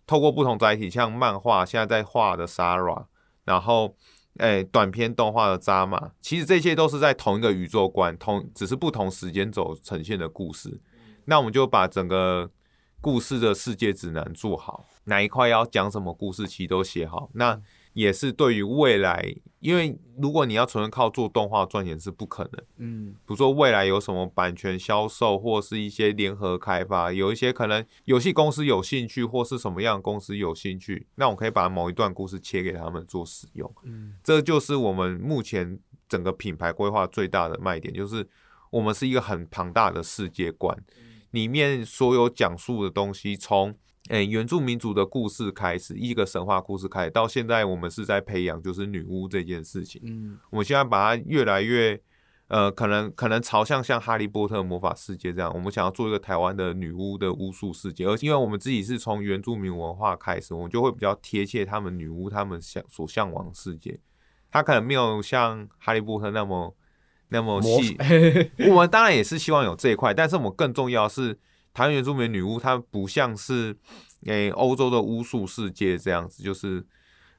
[0.06, 3.06] 透过不同载体，像漫画现在在画的 Sara，
[3.44, 3.96] 然后
[4.38, 10.80] 诶、短片动画的扎马，其实这些都是在同一个宇宙观，同只是不同时间轴呈现的故事。
[11.26, 12.50] 那我们就把整个
[13.00, 17.30] 故事的世界指南做好，哪一块要讲什么故事，其实都写好。
[17.34, 17.60] 那
[17.94, 22.64] 也是对于未来，因为如果你要纯粹靠做动画赚钱是不可能。
[22.76, 33.72] 嗯比如说未来有什么版权销售，或是一些联合开发，有一些可能游戏公司有兴趣，或是什么样的公司有兴趣，那我可以把某一段故事切给他们做使用。
[33.84, 35.78] 嗯这就是我们目前
[36.08, 38.28] 整个品牌规划最大的卖点，就是
[38.70, 40.76] 我们是一个很庞大的世界观，
[41.30, 43.72] 里面所有讲述的东西，从
[44.10, 50.00] 诶、原住民族的故事开始，一个神话故事开始，到现在我们是在培养就是女巫这件事情。
[50.04, 51.98] 嗯我们现在把它越来越，
[52.48, 63.98] 呃，可能可能朝向像哈利波特魔法世界这样，我们想要做一个台湾的女巫的巫术世界，而因为我们自己是从原住民文化开始，我们就会比较贴切他们女巫他们想所向往的世界。
[64.50, 66.76] 它可能没有像哈利波特那么
[67.30, 67.96] 那么细，
[68.70, 71.36] 我们当然也是希望有这一块，但是我们更重要是
[71.74, 73.76] 台湾原住民女巫，她不像是
[74.26, 76.86] 诶欧、洲的巫术世界这样子，就是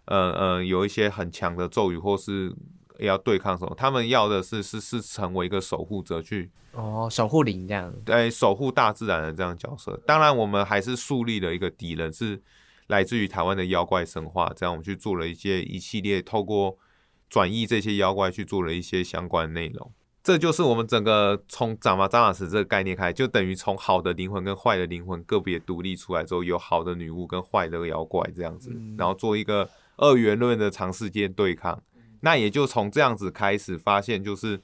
[0.05, 2.53] 呃呃有一些很强的咒语，或是
[2.99, 6.51] 要对抗什么，他们要的是是是成为一个守护者去。
[6.73, 7.93] 哦，守护灵这样。
[8.03, 9.97] 对，守护大自然的这样角色。
[10.05, 12.41] 当然，我们还是树立了一个敌人，是
[12.87, 14.51] 来自于台湾的妖怪神话。
[14.53, 16.77] 这样，我们去做了一些一系列，透过
[17.29, 19.89] 转译这些妖怪去做了一些相关内容。
[20.25, 31.83] 这就是我们整个从长马张老师这个概念开，就等于从好的灵魂跟坏的灵魂个别独立出来之后，有好的女巫跟坏的妖怪这样子，然后做一个二元论的长时间对抗。
[32.21, 34.59] 那也就从这样子开始发现，就是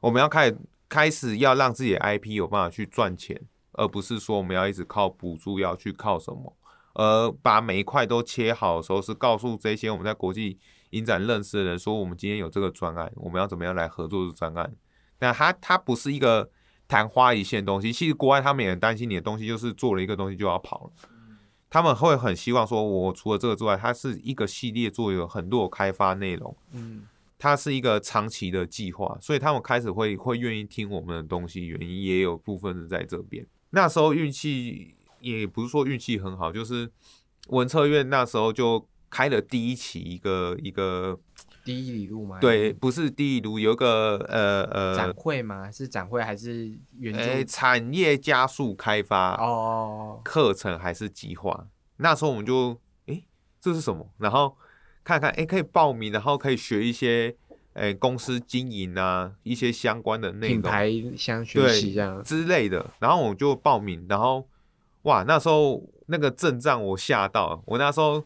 [0.00, 0.56] 我们要开始
[0.88, 3.38] 开始要让自己的 IP 有办法去赚钱，
[3.72, 6.56] 而不是说我们要一直靠补助，要去靠什么，
[6.94, 10.58] 而把每一块都切好的时候，是告诉这些我们在国际。
[10.90, 14.74] 影展认识的人说：“我们今天有这个专案，我们要怎么样来合作这专案？
[15.20, 16.50] 那它它不是一个
[16.88, 17.92] 昙花一现的东西。
[17.92, 20.90] 其实国外他们也很担心你的东西，就是做了一个东西就要跑了。
[21.70, 26.56] 他们会很希望说，我除了这个之外，它是一个系列，做有很多开发内容。
[26.72, 27.06] 嗯，
[27.38, 33.46] 它是一个长期的计划，所以他们开始会会愿意听我们的东西，原因也有部分是在这边。
[33.70, 36.90] 那时候运气也不是说运气很好，就是
[37.48, 41.18] 文策院那时候就。”开了第一期一个一个
[41.64, 42.38] 第一里路吗？
[42.40, 45.68] 对，不是第一路，有个呃呃展会吗？
[45.68, 47.12] 是展会还是原？
[47.16, 51.66] 诶，产业加速开发哦，课程还是计划？
[51.96, 53.24] 那时候我们就诶，
[53.60, 54.08] 这是什么？
[54.18, 54.56] 然后
[55.02, 57.34] 看看诶，可以报名，然后可以学一些
[57.72, 62.88] 诶公司经营啊，一些相关的内容，品牌相学习这样之类的。
[63.00, 64.48] 然后我就报名，然后
[65.02, 68.24] 哇，那时候那个阵仗我吓到，我那时候。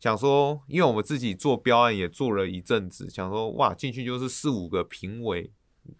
[0.00, 5.50] 想说，因为我们自己做标案也做了一阵子，想说哇，进去就是四五个评委，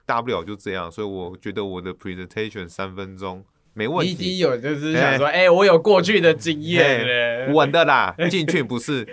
[0.05, 4.13] 大不了就这样，所以我觉得我的 presentation 三分钟没问题。
[4.13, 8.15] 已经有就是想说，哎，我有过去的经验，稳的啦。
[8.29, 9.09] 进去不是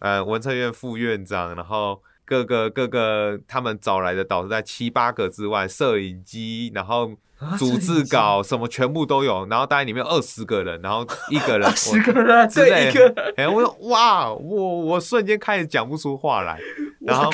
[0.00, 7.10] 呃文策院副院长，然后各个各个他们找来的导师在七八个之外，摄影机，然后。
[7.58, 12.92] 组织稿什么全部都有，然后大概里面二十个人，然后一个人， 十个人之类。
[13.36, 16.58] 哎，我说哇，我我瞬间开始讲不出话来。
[17.00, 17.32] 然后，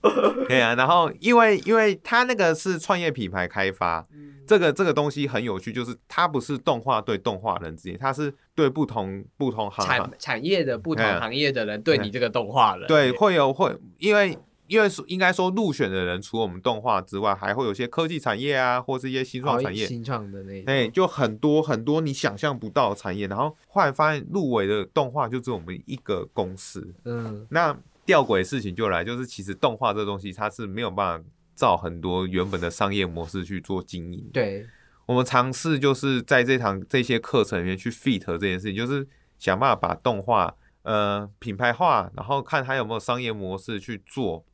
[0.48, 4.06] 对啊，然后因为因为他那个是创业品牌开发，
[4.46, 14.38] 这个这个东西很有趣，就是它不是动画对动画人之间，它是对不同不同行产产业的不同行业的人对你这个动画人，对会有会因为。
[14.68, 23.26] 因为应该说入选的人，除了我们动画之外，还会有些科技产业啊，或是一些新创产业，新创的那，哎，就很多很多你想象不到的产业。
[23.26, 34.28] 然后后来发现入围的动画就只有我们一个公司，嗯，那吊诡的事情就来，就是其实动画这东西它是没有办法照很多原本的商业模式去做经营。
[34.34, 34.66] 对，
[35.06, 44.44] 我们尝试就是在这堂这些课程里面去 fit 这件事情，就是想办法把动画呃品牌化，然后看它有没有商业模式去做。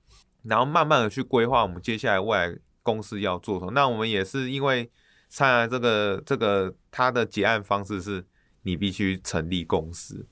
[0.45, 3.73] 然后慢慢的去规划我们接下来未来公司要做什么。
[3.73, 4.91] 那我们也是因为
[5.29, 8.25] 参加这个这个它的结案方式是
[8.63, 10.27] 你必须成立公司，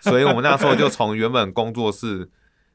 [0.00, 2.28] 所以我们那时候就从原本工作室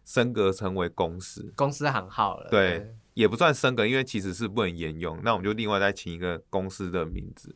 [0.05, 2.49] 升格成为公司，公司行号了。
[2.49, 5.19] 对，也不算升格，因为其实是不能沿用。
[5.23, 7.55] 那我们就另外再请一个公司的名字。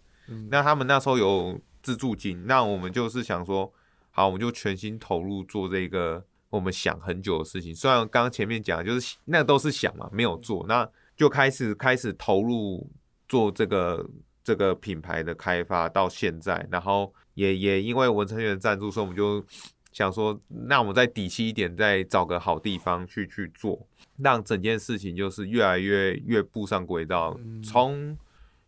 [0.49, 3.73] 那他们那时候有资助金，那我们就是想说，
[4.11, 6.25] 好，我们就全心投入做这个。
[6.51, 12.87] 我们想很久的事情，虽然刚刚前面讲就是那都是想嘛，没有做，那就开始开始投入
[13.27, 14.07] 做这个
[14.43, 19.43] 这个品牌的开发到现在，然后也也因为文成员赞助，所以我们就
[19.91, 23.87] 想说，那我们再底气一点，再找个好地方去去做，
[24.17, 27.39] 让整件事情就是越来越越步上轨道。
[27.63, 28.17] 从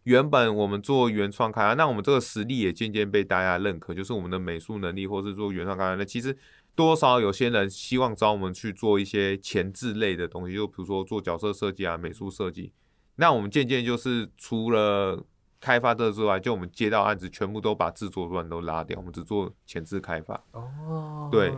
[0.03, 6.37] 原本我们做原创开发，那我们这个实力也渐渐被大家认可，就是我们的美术能力，或是做原创开发，那其实。
[6.75, 12.73] 多少有些人希望找我们去做一些前置类的东西，就比如说做角色设计啊、美术设计。
[13.17, 15.23] 那我们渐渐就是除了
[15.61, 20.43] 开发这之外，就我们接到案子，全部都把制作端都拉掉，我们只做前置开发。
[20.53, 21.53] 哦，对。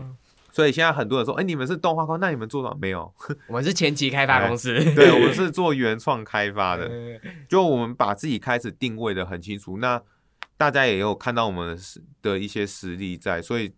[0.55, 3.13] 所以现在很多人说：“哎，你们是动画公司，那你们做到？”没有，
[3.47, 4.73] 我们是前期开发公司。
[4.95, 6.89] 对，我们是做原创开发的。
[7.49, 10.01] 就我们把自己开始定位的很清楚，那
[10.55, 11.77] 大家也有看到我们
[12.21, 13.73] 的一些实力在，所以。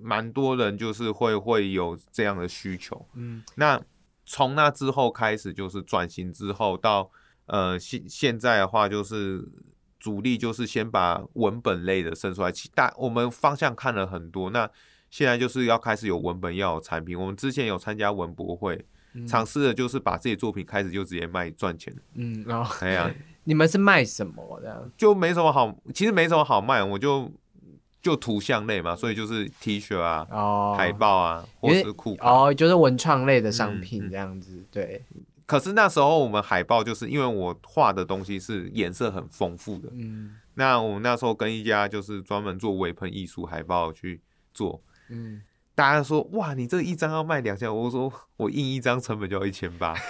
[0.00, 3.80] 蛮多人就是会会有这样的需求，嗯，那
[4.24, 7.10] 从那之后开始就是转型之后到
[7.46, 9.44] 呃现现在的话就是
[9.98, 14.68] 主力就是先把文本类的生出来，其大我们方向看了很多，那
[15.12, 18.84] 现在就是要开始有文本要有产品，我们之前有参加文博会，
[19.28, 24.90] 尝试的就是把自己作品开始就直接卖赚钱，嗯，然后哎呀， 你们是卖什么的？
[24.96, 27.30] 就没什么好，其实没什么好卖，我就。
[28.02, 32.16] 就图像类嘛，所以就是 T 恤啊、哦，海报啊，或是裤。
[32.18, 35.04] 哦，就是文创类的商嗯品嗯这样子，对，
[35.46, 44.20] 可是那时候我们海报就是因为我画的东西是颜色很丰富的，嗯那我们那时候跟一家就是专门做微喷艺术海报去
[44.52, 45.42] 做，嗯，
[45.74, 49.94] 大家说哇，你这一张要卖两千，我说我印一张成本就要一千八，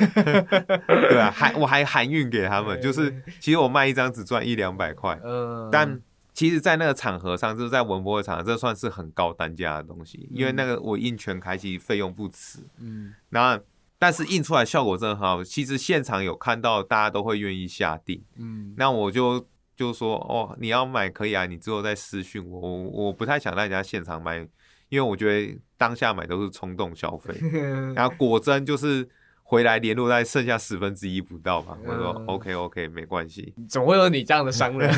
[0.86, 6.01] 对啊，还我还含运给他们，就是其实我卖一张只赚一两百块，嗯，但
[6.34, 12.61] 其实，在那个场合上，就是在文博的场合，这算是很高单价的东西，因为那个我印全开，其实费用不值。
[12.78, 13.61] 嗯那
[13.99, 18.20] 但是印出来效果真的很好，其实现场有看到，大家都会愿意下定。
[18.36, 22.61] 嗯，那我就就说哦，你要买可以啊，你之后再私讯我。
[22.61, 24.45] 我我不太想让人家现场买，
[24.93, 27.34] 因为我觉得当下买都是冲动消费。
[27.97, 29.09] 然后果真就是
[29.43, 31.78] 回来联络在剩下十分之一不到吧。
[31.82, 34.93] 我说嗯 OK OK 没关系，总会有你这样的商人，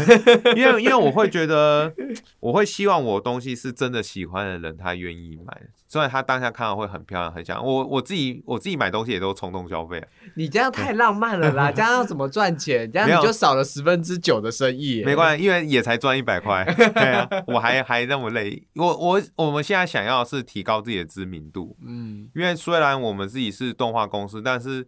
[0.56, 1.94] 因为因为我会觉得，
[2.40, 5.62] 我会希望我东西是真的喜欢的人他愿意买，
[5.94, 12.90] 虽然他当下看到会很漂亮很想我我自己我自己买东西也都冲动消费啊、你这样太浪漫了啦， 这样要怎么赚钱？
[12.90, 18.60] 这样你就少了十分之九的生意耶，没关系，因为也才赚一百块， 对啊，我还还那么累。
[18.74, 24.84] 我我我们现在想要的是提高自己的知名度，嗯，因为虽然我们自己是动画公司，但是以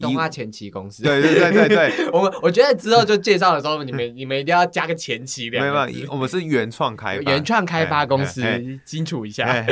[0.00, 8.42] 动画前期公司，对对对对对， 我们我觉得之后就介绍的时候，你们 你们一定要加个前期没两个字办法，我们是原创开发， 原创开发公司
[8.84, 9.44] 清楚一下。
[9.44, 9.62] 哎，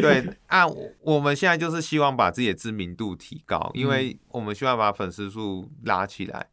[0.00, 6.46] 对啊，我我们现在就是希望把自己的知名度提高，因为我们希望把粉丝数拉起来，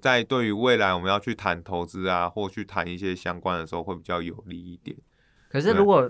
[0.00, 4.96] 在对于未来我们要去谈投资啊，或去谈一些相关的时候，会比较有利一点。
[5.48, 6.08] 可是如果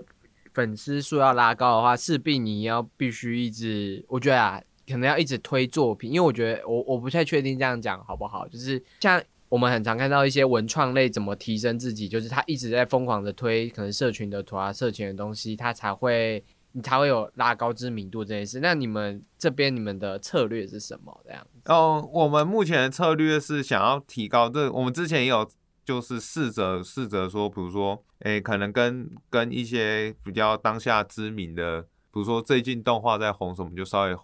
[0.53, 9.21] 粉丝数要拉高的话，势必你要必须一直，我觉得啊，可能要一直推作品，因为我觉得我我不太确定这样讲好不好，就是像。
[9.49, 18.59] 我们很常看到一些文创类怎么提升自己，就是他一直在疯狂的推可能社群的图啊、社群的东西，他才会你才会有拉高知名度这件事。
[18.59, 21.17] 那你们这边你们的策略是什么？
[21.23, 21.47] 这样？
[21.67, 25.49] 哦，我们目前的策略是想要提高这，我们之前也有
[25.85, 34.15] 就是试着试着说，比如说，诶，可能跟跟一些比较当下知名的，比如说最近动画在红什么，就稍微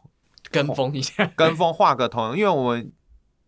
[0.54, 1.26] 跟风一下。
[1.36, 2.92] 跟风画个同，因为我们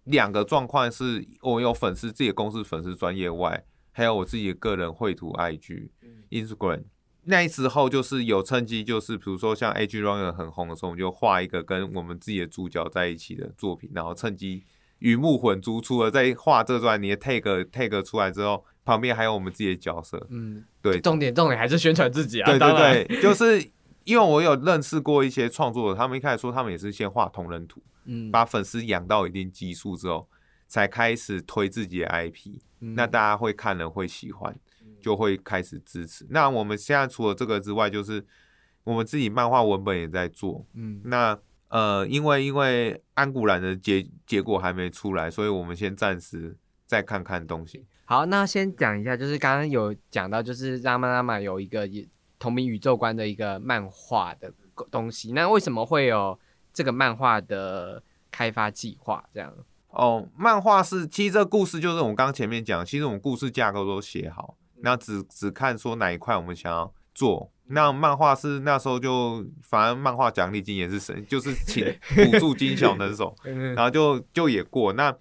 [0.05, 5.89] 两个状况是，我有粉丝自己的公司粉丝专业外，还有我自己的个人绘图 IG、
[6.31, 6.83] Instagram。
[7.27, 14.63] 那时候就是有趁机，就是比如说像 A G Runner 很红的时候，我们就画一个跟我们自己的主角在一起的作品，然后趁机
[14.99, 22.45] 鱼目混珠，除了在画这之外，你的 take take 出来之后，旁边还有我们自己的角色，嗯，对重点重点还是宣传自己啊。
[22.45, 23.71] 对对对，就是
[24.05, 30.29] 因为我有认识过一些创作者，他们一开始说他们也是先画同人图，嗯，把粉丝养到一定基数之后，
[30.67, 34.55] 才开始推自己的 IP，、嗯那大家会看了会喜欢，
[35.01, 36.25] 就会开始支持。
[36.29, 38.25] 那我们现在除了这个之外，就是
[38.83, 40.65] 我们自己漫画文本也在做。
[40.73, 41.37] 嗯那
[41.69, 47.85] 呃，因为因为安古兰的结结果还没出来，所以我们先暂时再看看东西。
[48.05, 52.07] 好，那先讲一下，就是刚刚有讲到，就是拉玛拉玛有一个也
[52.39, 54.51] 同名宇宙观的一个漫画的
[54.91, 56.37] 东西，那为什么会有
[56.73, 59.23] 这个漫画的开发计划？
[59.33, 59.53] 这样，
[59.89, 67.51] 哦，漫画是其实这个故事就是我们刚刚前面讲，其实我们故事架构都写好，那只只看说哪一块我们想要做。
[67.67, 71.83] 那漫画是那时候就反正漫画奖励金也是神，就是请
[72.13, 73.35] 补助金小能手，
[73.75, 74.93] 然后就就也过。
[74.93, 75.11] 那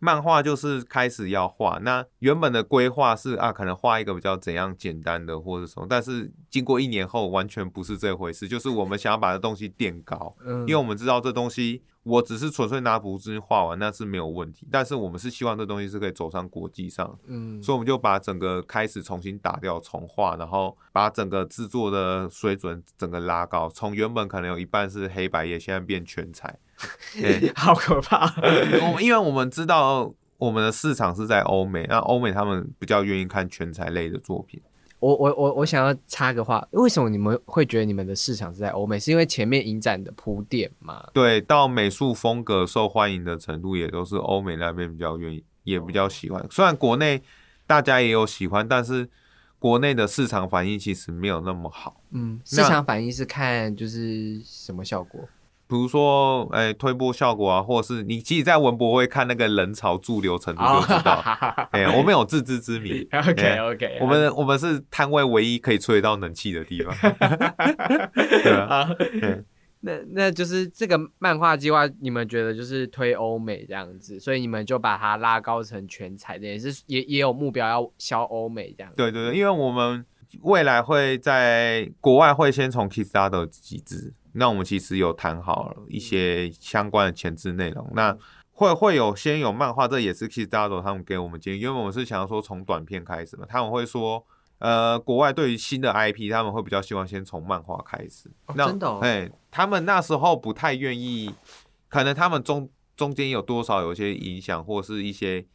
[0.00, 26.58] 漫画就是开始要画，那原本的规划是啊，可能画一个比较怎样简单的或者什么，但是经过一年后完全不是这回事，就是我们想要把这东西垫高， 嗯因为我们知道这东西，我只是纯粹拿补助金画完那是没有问题，但是我们是希望这东西是可以走上国际上，嗯所以我们就把整个开始重新打掉重画，然后把整个制作的水准整个拉高，从原本可能有一半是黑白页，现在变全彩。
[27.14, 28.32] 对， 好可怕。
[28.92, 34.60] 我因为我们知道我们的市场是在欧美，那欧美他们比较愿意看全才类的作品。
[35.00, 38.98] 我我我我想要插个话，为什么你们会觉得你们的市场是在欧美？
[38.98, 41.04] 是因为前面影展的铺垫吗？
[41.12, 46.44] 对，到美术风格受欢迎的程度，也都是欧美那边比较愿意，也比较喜欢。
[46.50, 47.22] 虽然国内
[47.64, 49.08] 大家也有喜欢，但是
[49.60, 52.02] 国内的市场反应其实没有那么好。
[52.10, 55.20] 嗯，市场反应是看就是什么效果？
[55.68, 61.22] 比如说，哎、推波效果啊，或者是你其实，在文博会看那个人潮驻留程度就知道。
[61.72, 63.06] 哎、我们有自知之明。
[63.12, 66.94] OK 哎 OK，我们我们是摊位唯一可以吹到冷气的地方。
[68.16, 68.88] 对啊，
[69.80, 78.90] 那那就是这个漫画计划，你们觉得就是推欧美这样子，所以你们就把它拉高成全彩的，也是也也有目标要销欧美这样。
[78.96, 80.04] 对对对，因为我们
[80.40, 88.16] 未来会在国外会先从 Kickstarter 集资，那我们其实有谈好了一些相关的前置内容，那
[88.52, 94.24] 会会有先有漫画，这也是 Kickstarter 他们给我们建议，因为我们是想要说从短片开始嘛，他们会说。
[94.60, 98.28] 呃，国外对于新的 IP，他们会比较希望先从漫画开始。
[98.56, 101.32] 那真的哦哎，他们那时候不太愿意，
[101.86, 105.46] 可能他们中中间有多少有些影响，或是一些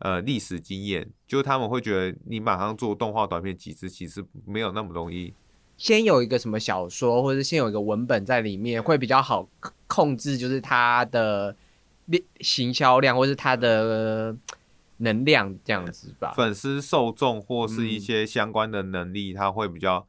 [0.00, 5.32] 呃历史经验，就是他们会觉得你马上做动画短片集资，其实没有那么容易。
[5.80, 11.56] 先有一个什么小说，或者是先有一个文本在里面，会比较好控控制，就是它的
[12.04, 14.36] 量行销量，或是它的
[14.98, 20.06] 能量这样子吧，粉丝受众或是一嗯些相关的能力，它会比较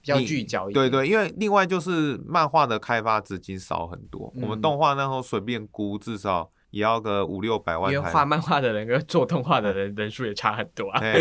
[0.00, 0.88] 比较聚焦一点。
[0.88, 7.98] 对对，因为另外就是漫画的开发资金少很多，我们嗯动画那时候随便估至少也要个五六百万台。
[7.98, 11.00] 因为画漫画的人跟做动画的人人数也差很多啊。
[11.02, 11.18] 哎，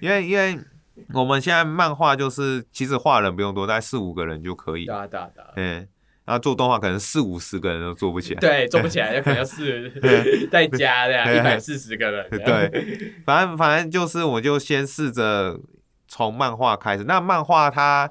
[0.00, 0.58] 因为因为
[1.14, 4.94] 我们现在漫画就是其实画人不用多，大概四五个人就可以对。
[4.94, 5.50] 啊，对啊，对啊。
[5.56, 5.88] 嗯，
[6.24, 8.40] 然后做动画可能四五十个人都做不起来。
[8.40, 9.90] 对，做不起来，就可能要四
[10.50, 12.30] 再加这样一百四十个人。
[12.30, 15.58] 对，反正反正就是我就先试着
[16.06, 17.04] 从漫画开始。
[17.04, 18.10] 那漫画它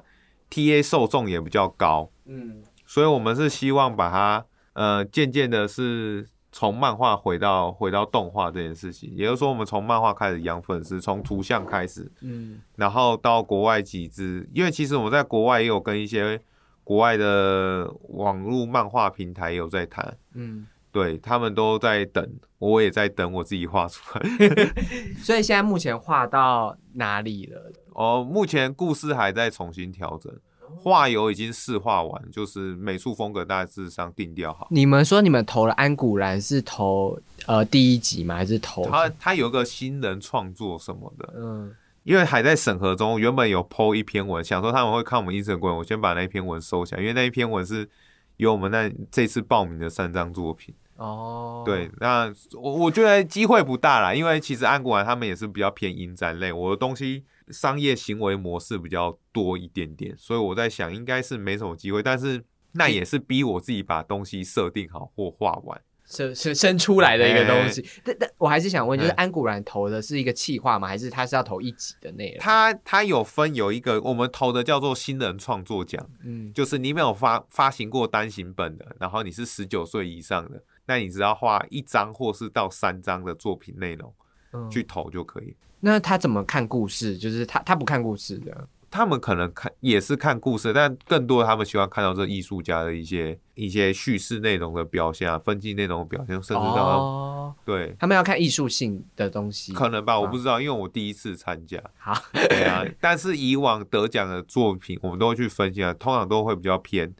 [0.50, 16.38] TA 受众也比较高，嗯，所以我们是希望把它呃渐渐的是从漫画回到回到动画这件事情，也就是说我们从漫画开始养粉丝，从图像开始，嗯，然后到国外集资，因为其实我们在国外也有跟一些
[16.84, 24.22] 国外的网络漫画平台也有在谈，嗯，对他们都在等，我也在等我自己画出来。
[25.16, 27.72] 所以现在目前画到哪里了？
[27.94, 30.30] 哦，目前故事还在重新调整，
[30.76, 34.68] 画油已经试画完，就是美术风格大致上定调好。
[34.70, 38.34] 你们说你们投了安古兰是投呃第一集吗？
[38.34, 38.84] 还是投？
[38.86, 47.88] 他他有个新人创作什么的，嗯，因为还在审核中，原本有 PO 一篇文，想说他们会看我们 Instagram，我先把那一篇文收起来，因为那一篇文是
[48.36, 50.74] 有我们那这次报名的三张作品。
[50.96, 65.80] 哦，对，那我我觉得机会不大啦，因为其实安古兰他们也是比较偏影展类，我的东西商业行为模式比较多一点点，所以我在想应该是没什么机会，但是那也是逼我自己把东西设定好或画完。
[66.04, 67.82] 生生生出来的一个东西。
[68.04, 70.86] 但但我还是想问，就是哎安古然投的是一个企划吗？
[70.86, 72.38] 还是他是要投一集的内容？
[72.38, 84.12] 他他有分有一个我们投的叫做新人创作奖，嗯，就是你没有发发行过单行本的，然后你是十九岁以上的，那你只要画一张或是到三张的作品内容
[84.52, 85.54] 嗯去投就可以。
[85.80, 87.16] 那他怎么看故事？
[87.16, 88.68] 就是他他不看故事的。
[88.88, 99.72] 他们可能看也是看故事，但更多他们希望看到这艺术家的一些一些叙事内容的表现啊，分析内容的表现，甚至到、哦，对，他们要看艺术性的东西。
[99.72, 101.82] 可能吧，我不知道，因为我第一次参加。
[101.96, 107.10] 好，对啊，但是以往得奖的作品，我们都会去分析啊，通常都会比较偏，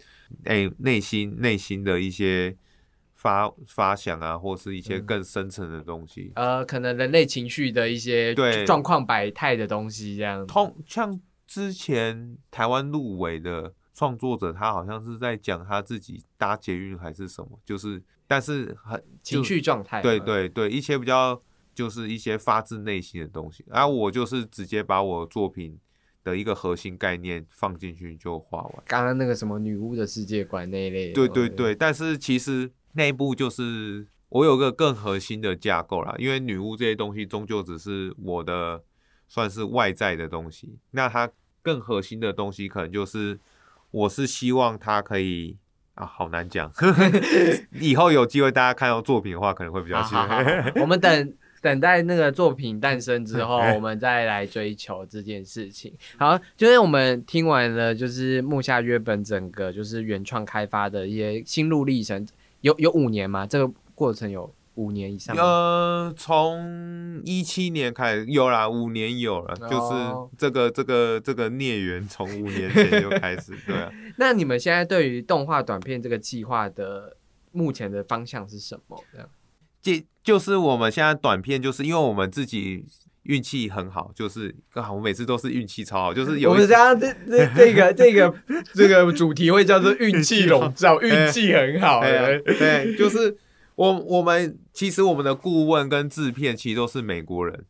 [0.45, 2.55] 哎、内心内心的一些
[3.23, 6.33] 发发想啊，或是一些嗯更深层的东西。
[6.35, 10.45] 呃，可能人类情绪的一些对状况百态的东西，这样。
[10.45, 20.03] 通像之前台湾入围的创作者，他好像是在讲他自己搭捷运还是什么，就是但是很情绪状态嘛。
[20.03, 21.41] 对对对，一些比较
[21.73, 23.65] 就是一些发自内心的东西。
[23.71, 25.79] 啊、我就是直接把我作品
[26.25, 28.83] 的一个核心概念放进去就画完。
[28.87, 31.15] 刚刚那个什么女巫的世界观那一类的。
[31.15, 38.83] 对对对，但是其实内部就是我有个更核心的架构啦，因为女巫这些东西终究只是我的
[39.29, 41.31] 算是外在的东西，那它
[41.63, 43.39] 更核心的东西可能就是
[43.91, 45.57] 我是希望它可以
[45.95, 46.73] 啊，好难讲，
[47.79, 55.93] 以后有机会大家看到作品的话，可能会比较好清好好好我们等等待那个作品诞生之后， 我们再来追求这件事情。
[56.17, 62.27] 好，就是我们听完了，就是木下约本整个就是原创开发的一些心路历程，
[62.63, 63.47] 有有五年吗？
[63.47, 65.37] 这个过程有五年以上？
[65.37, 73.93] 呃，从一七年开始有啦，五年有了，哦就是这个这个这个孽缘从五年前就开始，对啊。
[74.17, 77.17] 那你们现在对于动画短片这个计划的
[77.53, 79.05] 目前的方向是什么？
[79.13, 79.29] 这样
[79.83, 79.93] 就
[80.23, 82.87] 就是我们现在短片，就是因为我们自己
[83.25, 88.35] 运气很好，就是刚好我每次都是运气超好，就是有我们这样这这 这个这个
[88.75, 92.01] 这个主题会叫做运气 笼罩，运气很好。
[92.01, 93.37] 对，就是
[93.77, 97.65] 我我们其实我们的顾问跟制片其实都是美国人，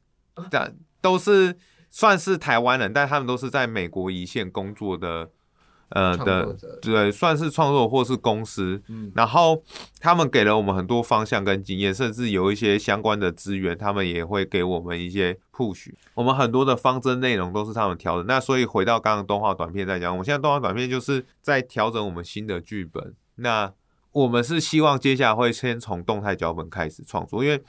[0.51, 1.55] 但都是
[1.91, 5.31] 算是台湾人，但他们都是在美国一线工作的
[5.93, 9.63] 呃创的对，算是创作或是公司，嗯然后
[10.01, 15.93] 他们给了我们很多方向跟经验，甚至有一些相关的资源，他们也会给我们一些 push。
[16.15, 18.25] 我们很多的方针内容都是他们调的。
[18.25, 23.15] 那所以回到刚刚动画短片在讲，我们现在动画短片就是在调整我们新的剧本。
[23.37, 23.73] 那
[24.13, 27.63] 我们是希望接下来会先从动态脚本开始创作，因为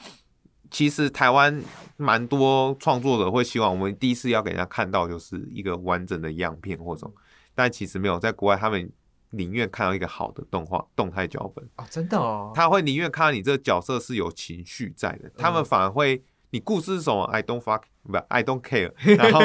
[0.69, 1.61] 其实台湾
[1.97, 7.13] 蛮多创作者会希望我们第一次要给人家看到就是一个完整的样片或什么，
[7.55, 8.91] 但其实没有，在国外他们
[9.31, 11.63] 宁愿看到一个好的动画动态脚本。
[11.77, 19.41] 哦，真的哦，他会宁愿看到你这个角色是有情绪在的，他们反而会你故事是什么，I don't fuck 不 I don't care，然后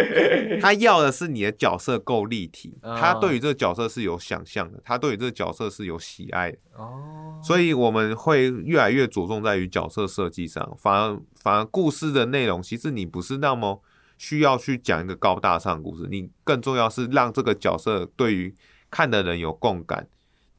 [0.62, 13.82] 他要的是你的角色够立体，哦他对于这个角色是有想象的，他对于这个角色是有喜爱的，哦，所以我们会越来越着重在于角色设计上，反而反而故事的内容其实你不是那么
[14.16, 18.54] 需要去讲一个高大上的故事，你更重要是让这个角色对于
[18.90, 20.08] 看的人有共感。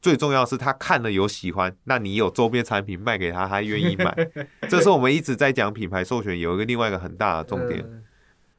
[0.00, 4.16] 最重要是他看了有喜欢，那你有周边产品卖给他，他愿意买。
[4.70, 7.84] 这是我们一直在讲品牌授权有一个另外一个很大的重点。
[7.84, 8.04] 嗯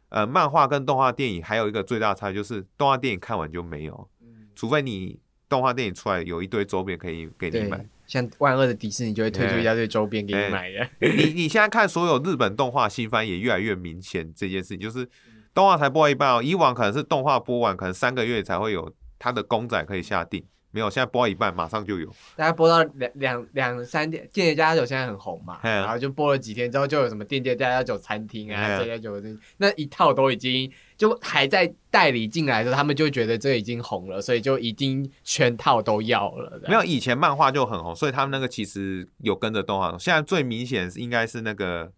[0.09, 4.09] 呃，漫画跟动画电影还有一个最大差就是，动画电影看完就没有，
[4.55, 10.89] 除非你动画电影出来有一堆周边可以给你买对。，像万恶的迪士尼就会推出一大堆周边给你哎买的。
[11.15, 15.07] 你你现在看所有日本动画新番也越来越明显这件事情，就是
[15.53, 22.07] 动画才播一半哦，以往可能是动画播完可能三个月才会有它的公仔可以下定，没有，现在播到一半马上就有。
[22.35, 36.61] 大家播到两两两三点，店家家酒现在很红嘛，嗯然后就播了几天之后，就有什么店家家家酒餐厅啊，嗯店家酒的那一套都已经就还在代理进来的时候，他们就觉得这已经红了，所以就已经全套都要了。
[36.67, 39.97] 没有，以前漫画就很红，所以他们那个其实有跟着动画。
[39.97, 41.91] 现在最明显是应该是那个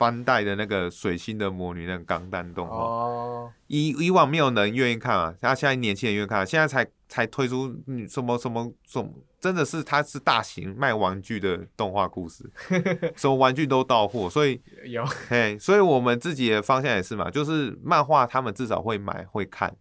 [0.00, 2.74] 班代的那个水星的魔女那个钢弹动画。
[2.74, 12.50] 哦，以以往没有人愿意看啊，他现在年轻人愿意看，现在才才推出嗯什么什么什么，真的是它是大型卖玩具的动画故事，
[13.14, 15.04] 什么玩具都到货，所以有。
[15.28, 19.76] 嘿，所以我们自己的方向也是嘛，就是漫画他们至少会买会看，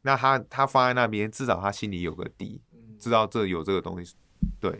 [0.00, 2.62] 那他他放在那边，至少他心里有个底，
[2.98, 4.14] 知道这有这个东西，
[4.60, 4.72] 对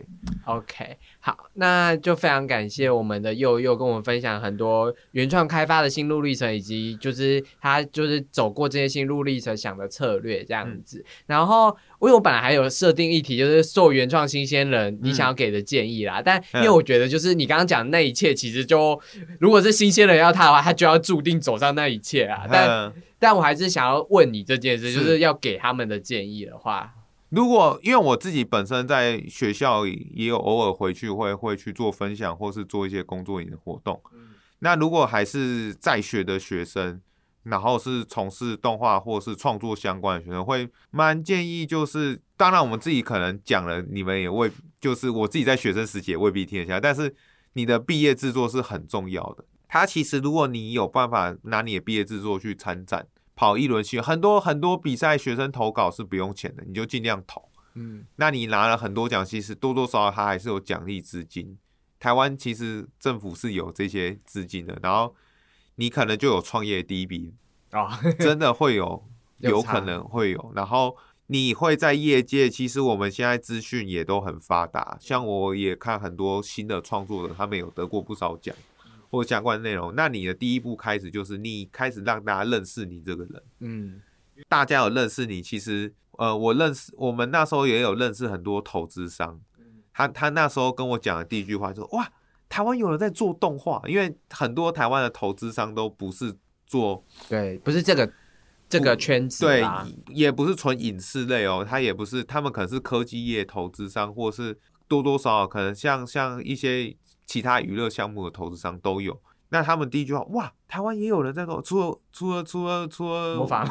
[0.45, 11.03] ，OK，好，那就非常感谢我们的佑佑跟我们分享很多原创开发的心路历程，以及就是他就是走过这些心路历程想的策略这样子。
[11.27, 11.69] 然后，
[12.01, 16.21] 因为我本来还有设定议题，就是做原创新鲜人你想要给的建议啦。
[16.23, 18.99] 但因为我觉得，就是你刚刚讲的那一切，其实就
[19.39, 22.45] 如果是新鲜人要他的话，他就要注定走上那一切啊。
[22.51, 26.93] 但嗯但我还是想要问你这件事，就是要给他们的建议的话，
[27.29, 34.01] 如果因为我自己本身在学校也有偶尔回去会会去做分享，或是做一些工作营的活动。
[34.59, 36.99] 那如果还是在学的学生，
[37.43, 44.51] 然后是从事动画或是创作相关的学生，会蛮建议就是，当然我们自己可能讲了，你们也未
[44.81, 47.15] 就是我自己在学生时期也未必听得下，但是
[47.53, 49.45] 你的毕业制作是很重要的。
[49.67, 53.07] 它其实如果你有办法拿你的毕业制作去参展，
[53.39, 57.47] 跑一轮去，很多很多比赛学生投稿是不用钱的，你就尽量投。
[57.75, 61.57] 嗯，那你拿了很多奖，其实多多少少它还是有奖励资金。
[62.01, 65.15] 台湾其实政府是有这些资金的，然后
[65.75, 67.33] 你可能就有创业第一笔，
[67.71, 67.87] 哦，
[68.19, 69.05] 真的会有，
[69.39, 70.51] 有可能会有。
[70.53, 78.53] 然后你会在业界，其实我们现在资讯也都很发达，像我也看很多新的创作者，他们有得过不少奖
[79.09, 79.93] 或相关内容。
[79.95, 83.43] 那你的第一步开始就是你开始让大家认识你这个人。
[83.59, 84.01] 嗯，
[84.47, 89.39] 大家有认识你，其实呃，我认识我们那时候也有认识很多投资商，
[89.93, 92.09] 他他那时候跟我讲的第一句话就说哇，
[92.47, 96.35] 台湾有人在做动画，因为很多台湾的投资商都不是
[96.65, 98.11] 做对，不是这个
[98.67, 99.63] 这个圈子对，，
[100.13, 104.57] 也不是纯影视类哦，他也不是，他们可能是科技业投资商，或是
[104.87, 106.95] 多多少少可能像像一些
[107.29, 109.15] 其他娱乐项目的投资商都有。
[109.49, 113.63] 那他们第一句话，哇，台湾也有人在做，除了除了除了除了魔法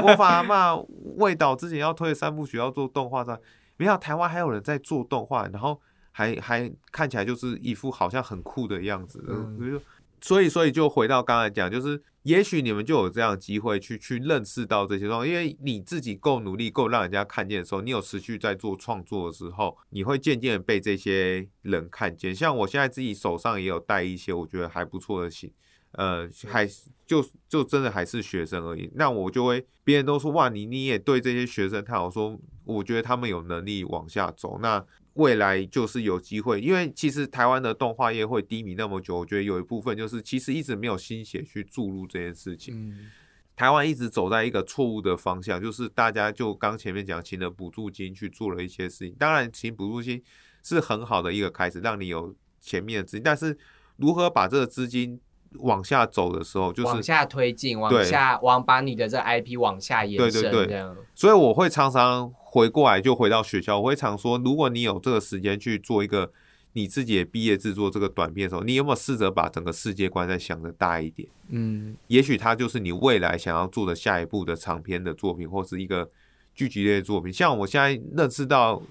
[0.00, 0.86] 魔法阿嬷
[1.16, 3.40] 味道之前要推三部曲要做动画之外，
[3.76, 5.80] 没想到台湾还有人在做动画，然后
[6.12, 9.24] 还还看起来就是一副好像很酷的样子。
[9.28, 9.80] 嗯嗯，
[10.24, 22.34] 所以所以就回到刚才讲，就是也许你们就有这样的机会去去认识到这些东西，因为你自己够努力，够让人家看见的时候，你有持续在做创作的时候，你会渐渐被这些人看见。
[22.34, 25.52] 像我现在自己手上也有带一些我觉得还不错的信。
[25.92, 26.66] 呃，还
[27.06, 28.90] 就就真的还是学生而已。
[28.94, 34.84] 那我就会，别人都说哇，你你也对这些学生太好，说我觉得他们有能力往下走，那
[35.14, 36.60] 未来就是有机会。
[36.60, 42.74] 因为其实台湾的动画业会低迷那么久，我觉得有一部分就是其实一直没有心血去注入这件事情。
[42.76, 43.10] 嗯，
[43.56, 49.14] 台湾一直走在一个错误的方向，就是大家就刚前面讲，请了补助金去做了一些事情。
[49.18, 50.22] 当然，请补助金
[50.62, 53.22] 是很好的一个开始，让你有前面的资金。
[53.22, 53.56] 但是，
[53.96, 55.20] 如何把这个资金
[55.60, 66.30] 往下走的时候，就是往下推进，往下往把你的这 IP 往下延伸，对对对这样所以我会常常回过来，就回到学校，我会常说，如果你有这个时间去做一个
[66.72, 71.28] 你自己的毕业制作这个短片的时候，你有没有试着把整个世界观再想的大一点？
[71.48, 76.08] 嗯也许它就是你未来想要做的下一步的长篇的作品，或是一个
[76.54, 77.32] 剧集类的作品。
[77.32, 78.82] 像我现在认识到，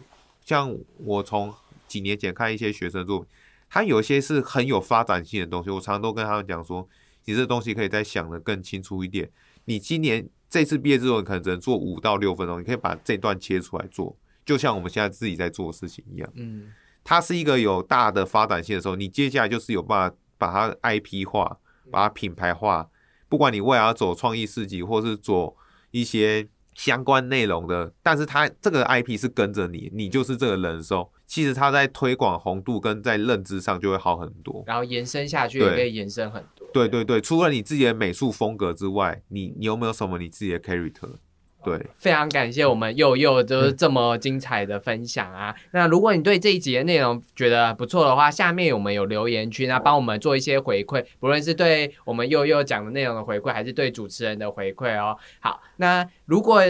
[0.45, 1.53] 像我从
[1.87, 3.27] 几年前看一些学生作品，
[3.73, 5.71] 它有一些是很有发展性的东西。
[5.71, 6.87] 我常常都跟他们讲说，
[7.25, 9.27] 你这东西可以再想的更清楚一点。
[9.65, 14.15] 你今年这次毕业之后，你可能只能做五到六分钟，你可以把这段切出来做，
[14.45, 16.29] 就像我们现在自己在做的事情一样。
[16.35, 16.71] 嗯
[17.03, 21.57] 它是一个有大的发展性的时候，你接下来就是有办法把它 IP 化，
[21.89, 22.87] 把它品牌化。
[23.27, 25.57] 不管你未来要走创意市集，或是做
[25.89, 34.63] 一些相关内容的，但是它这个 IP 是跟着你，你就是这个人的时候，其实它在推广红度跟在认知上就会好很多。
[34.65, 36.67] 然后延伸下去也可以延伸很多。
[36.73, 41.15] 对对对，除了你自己的美术风格之外，你你有没有什么你自己的 character？
[41.63, 45.55] 对，非常感谢我们佑佑，就是这么精彩的分享啊！
[45.71, 55.17] 那如果你对这一集的内容觉得不错的话，下面我们有留言区，那帮我们做一些回馈，不论是对我们佑佑讲的内容的回馈，还是对主持人的回馈哦。
[55.39, 56.61] 好，那如果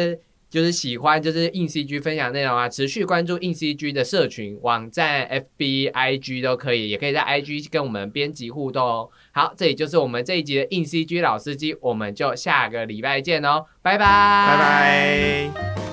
[0.53, 5.27] 就是喜欢就是硬 CG 分享内容啊，持续关注硬 CG 的社群、网站、
[5.57, 9.09] FB、IG 都可以，也可以在 IG 跟我们编辑互动哦。
[9.31, 15.92] 好，这里就是我们这一集的硬 CG 老司机，我们就下个礼拜见哦，拜拜，拜拜。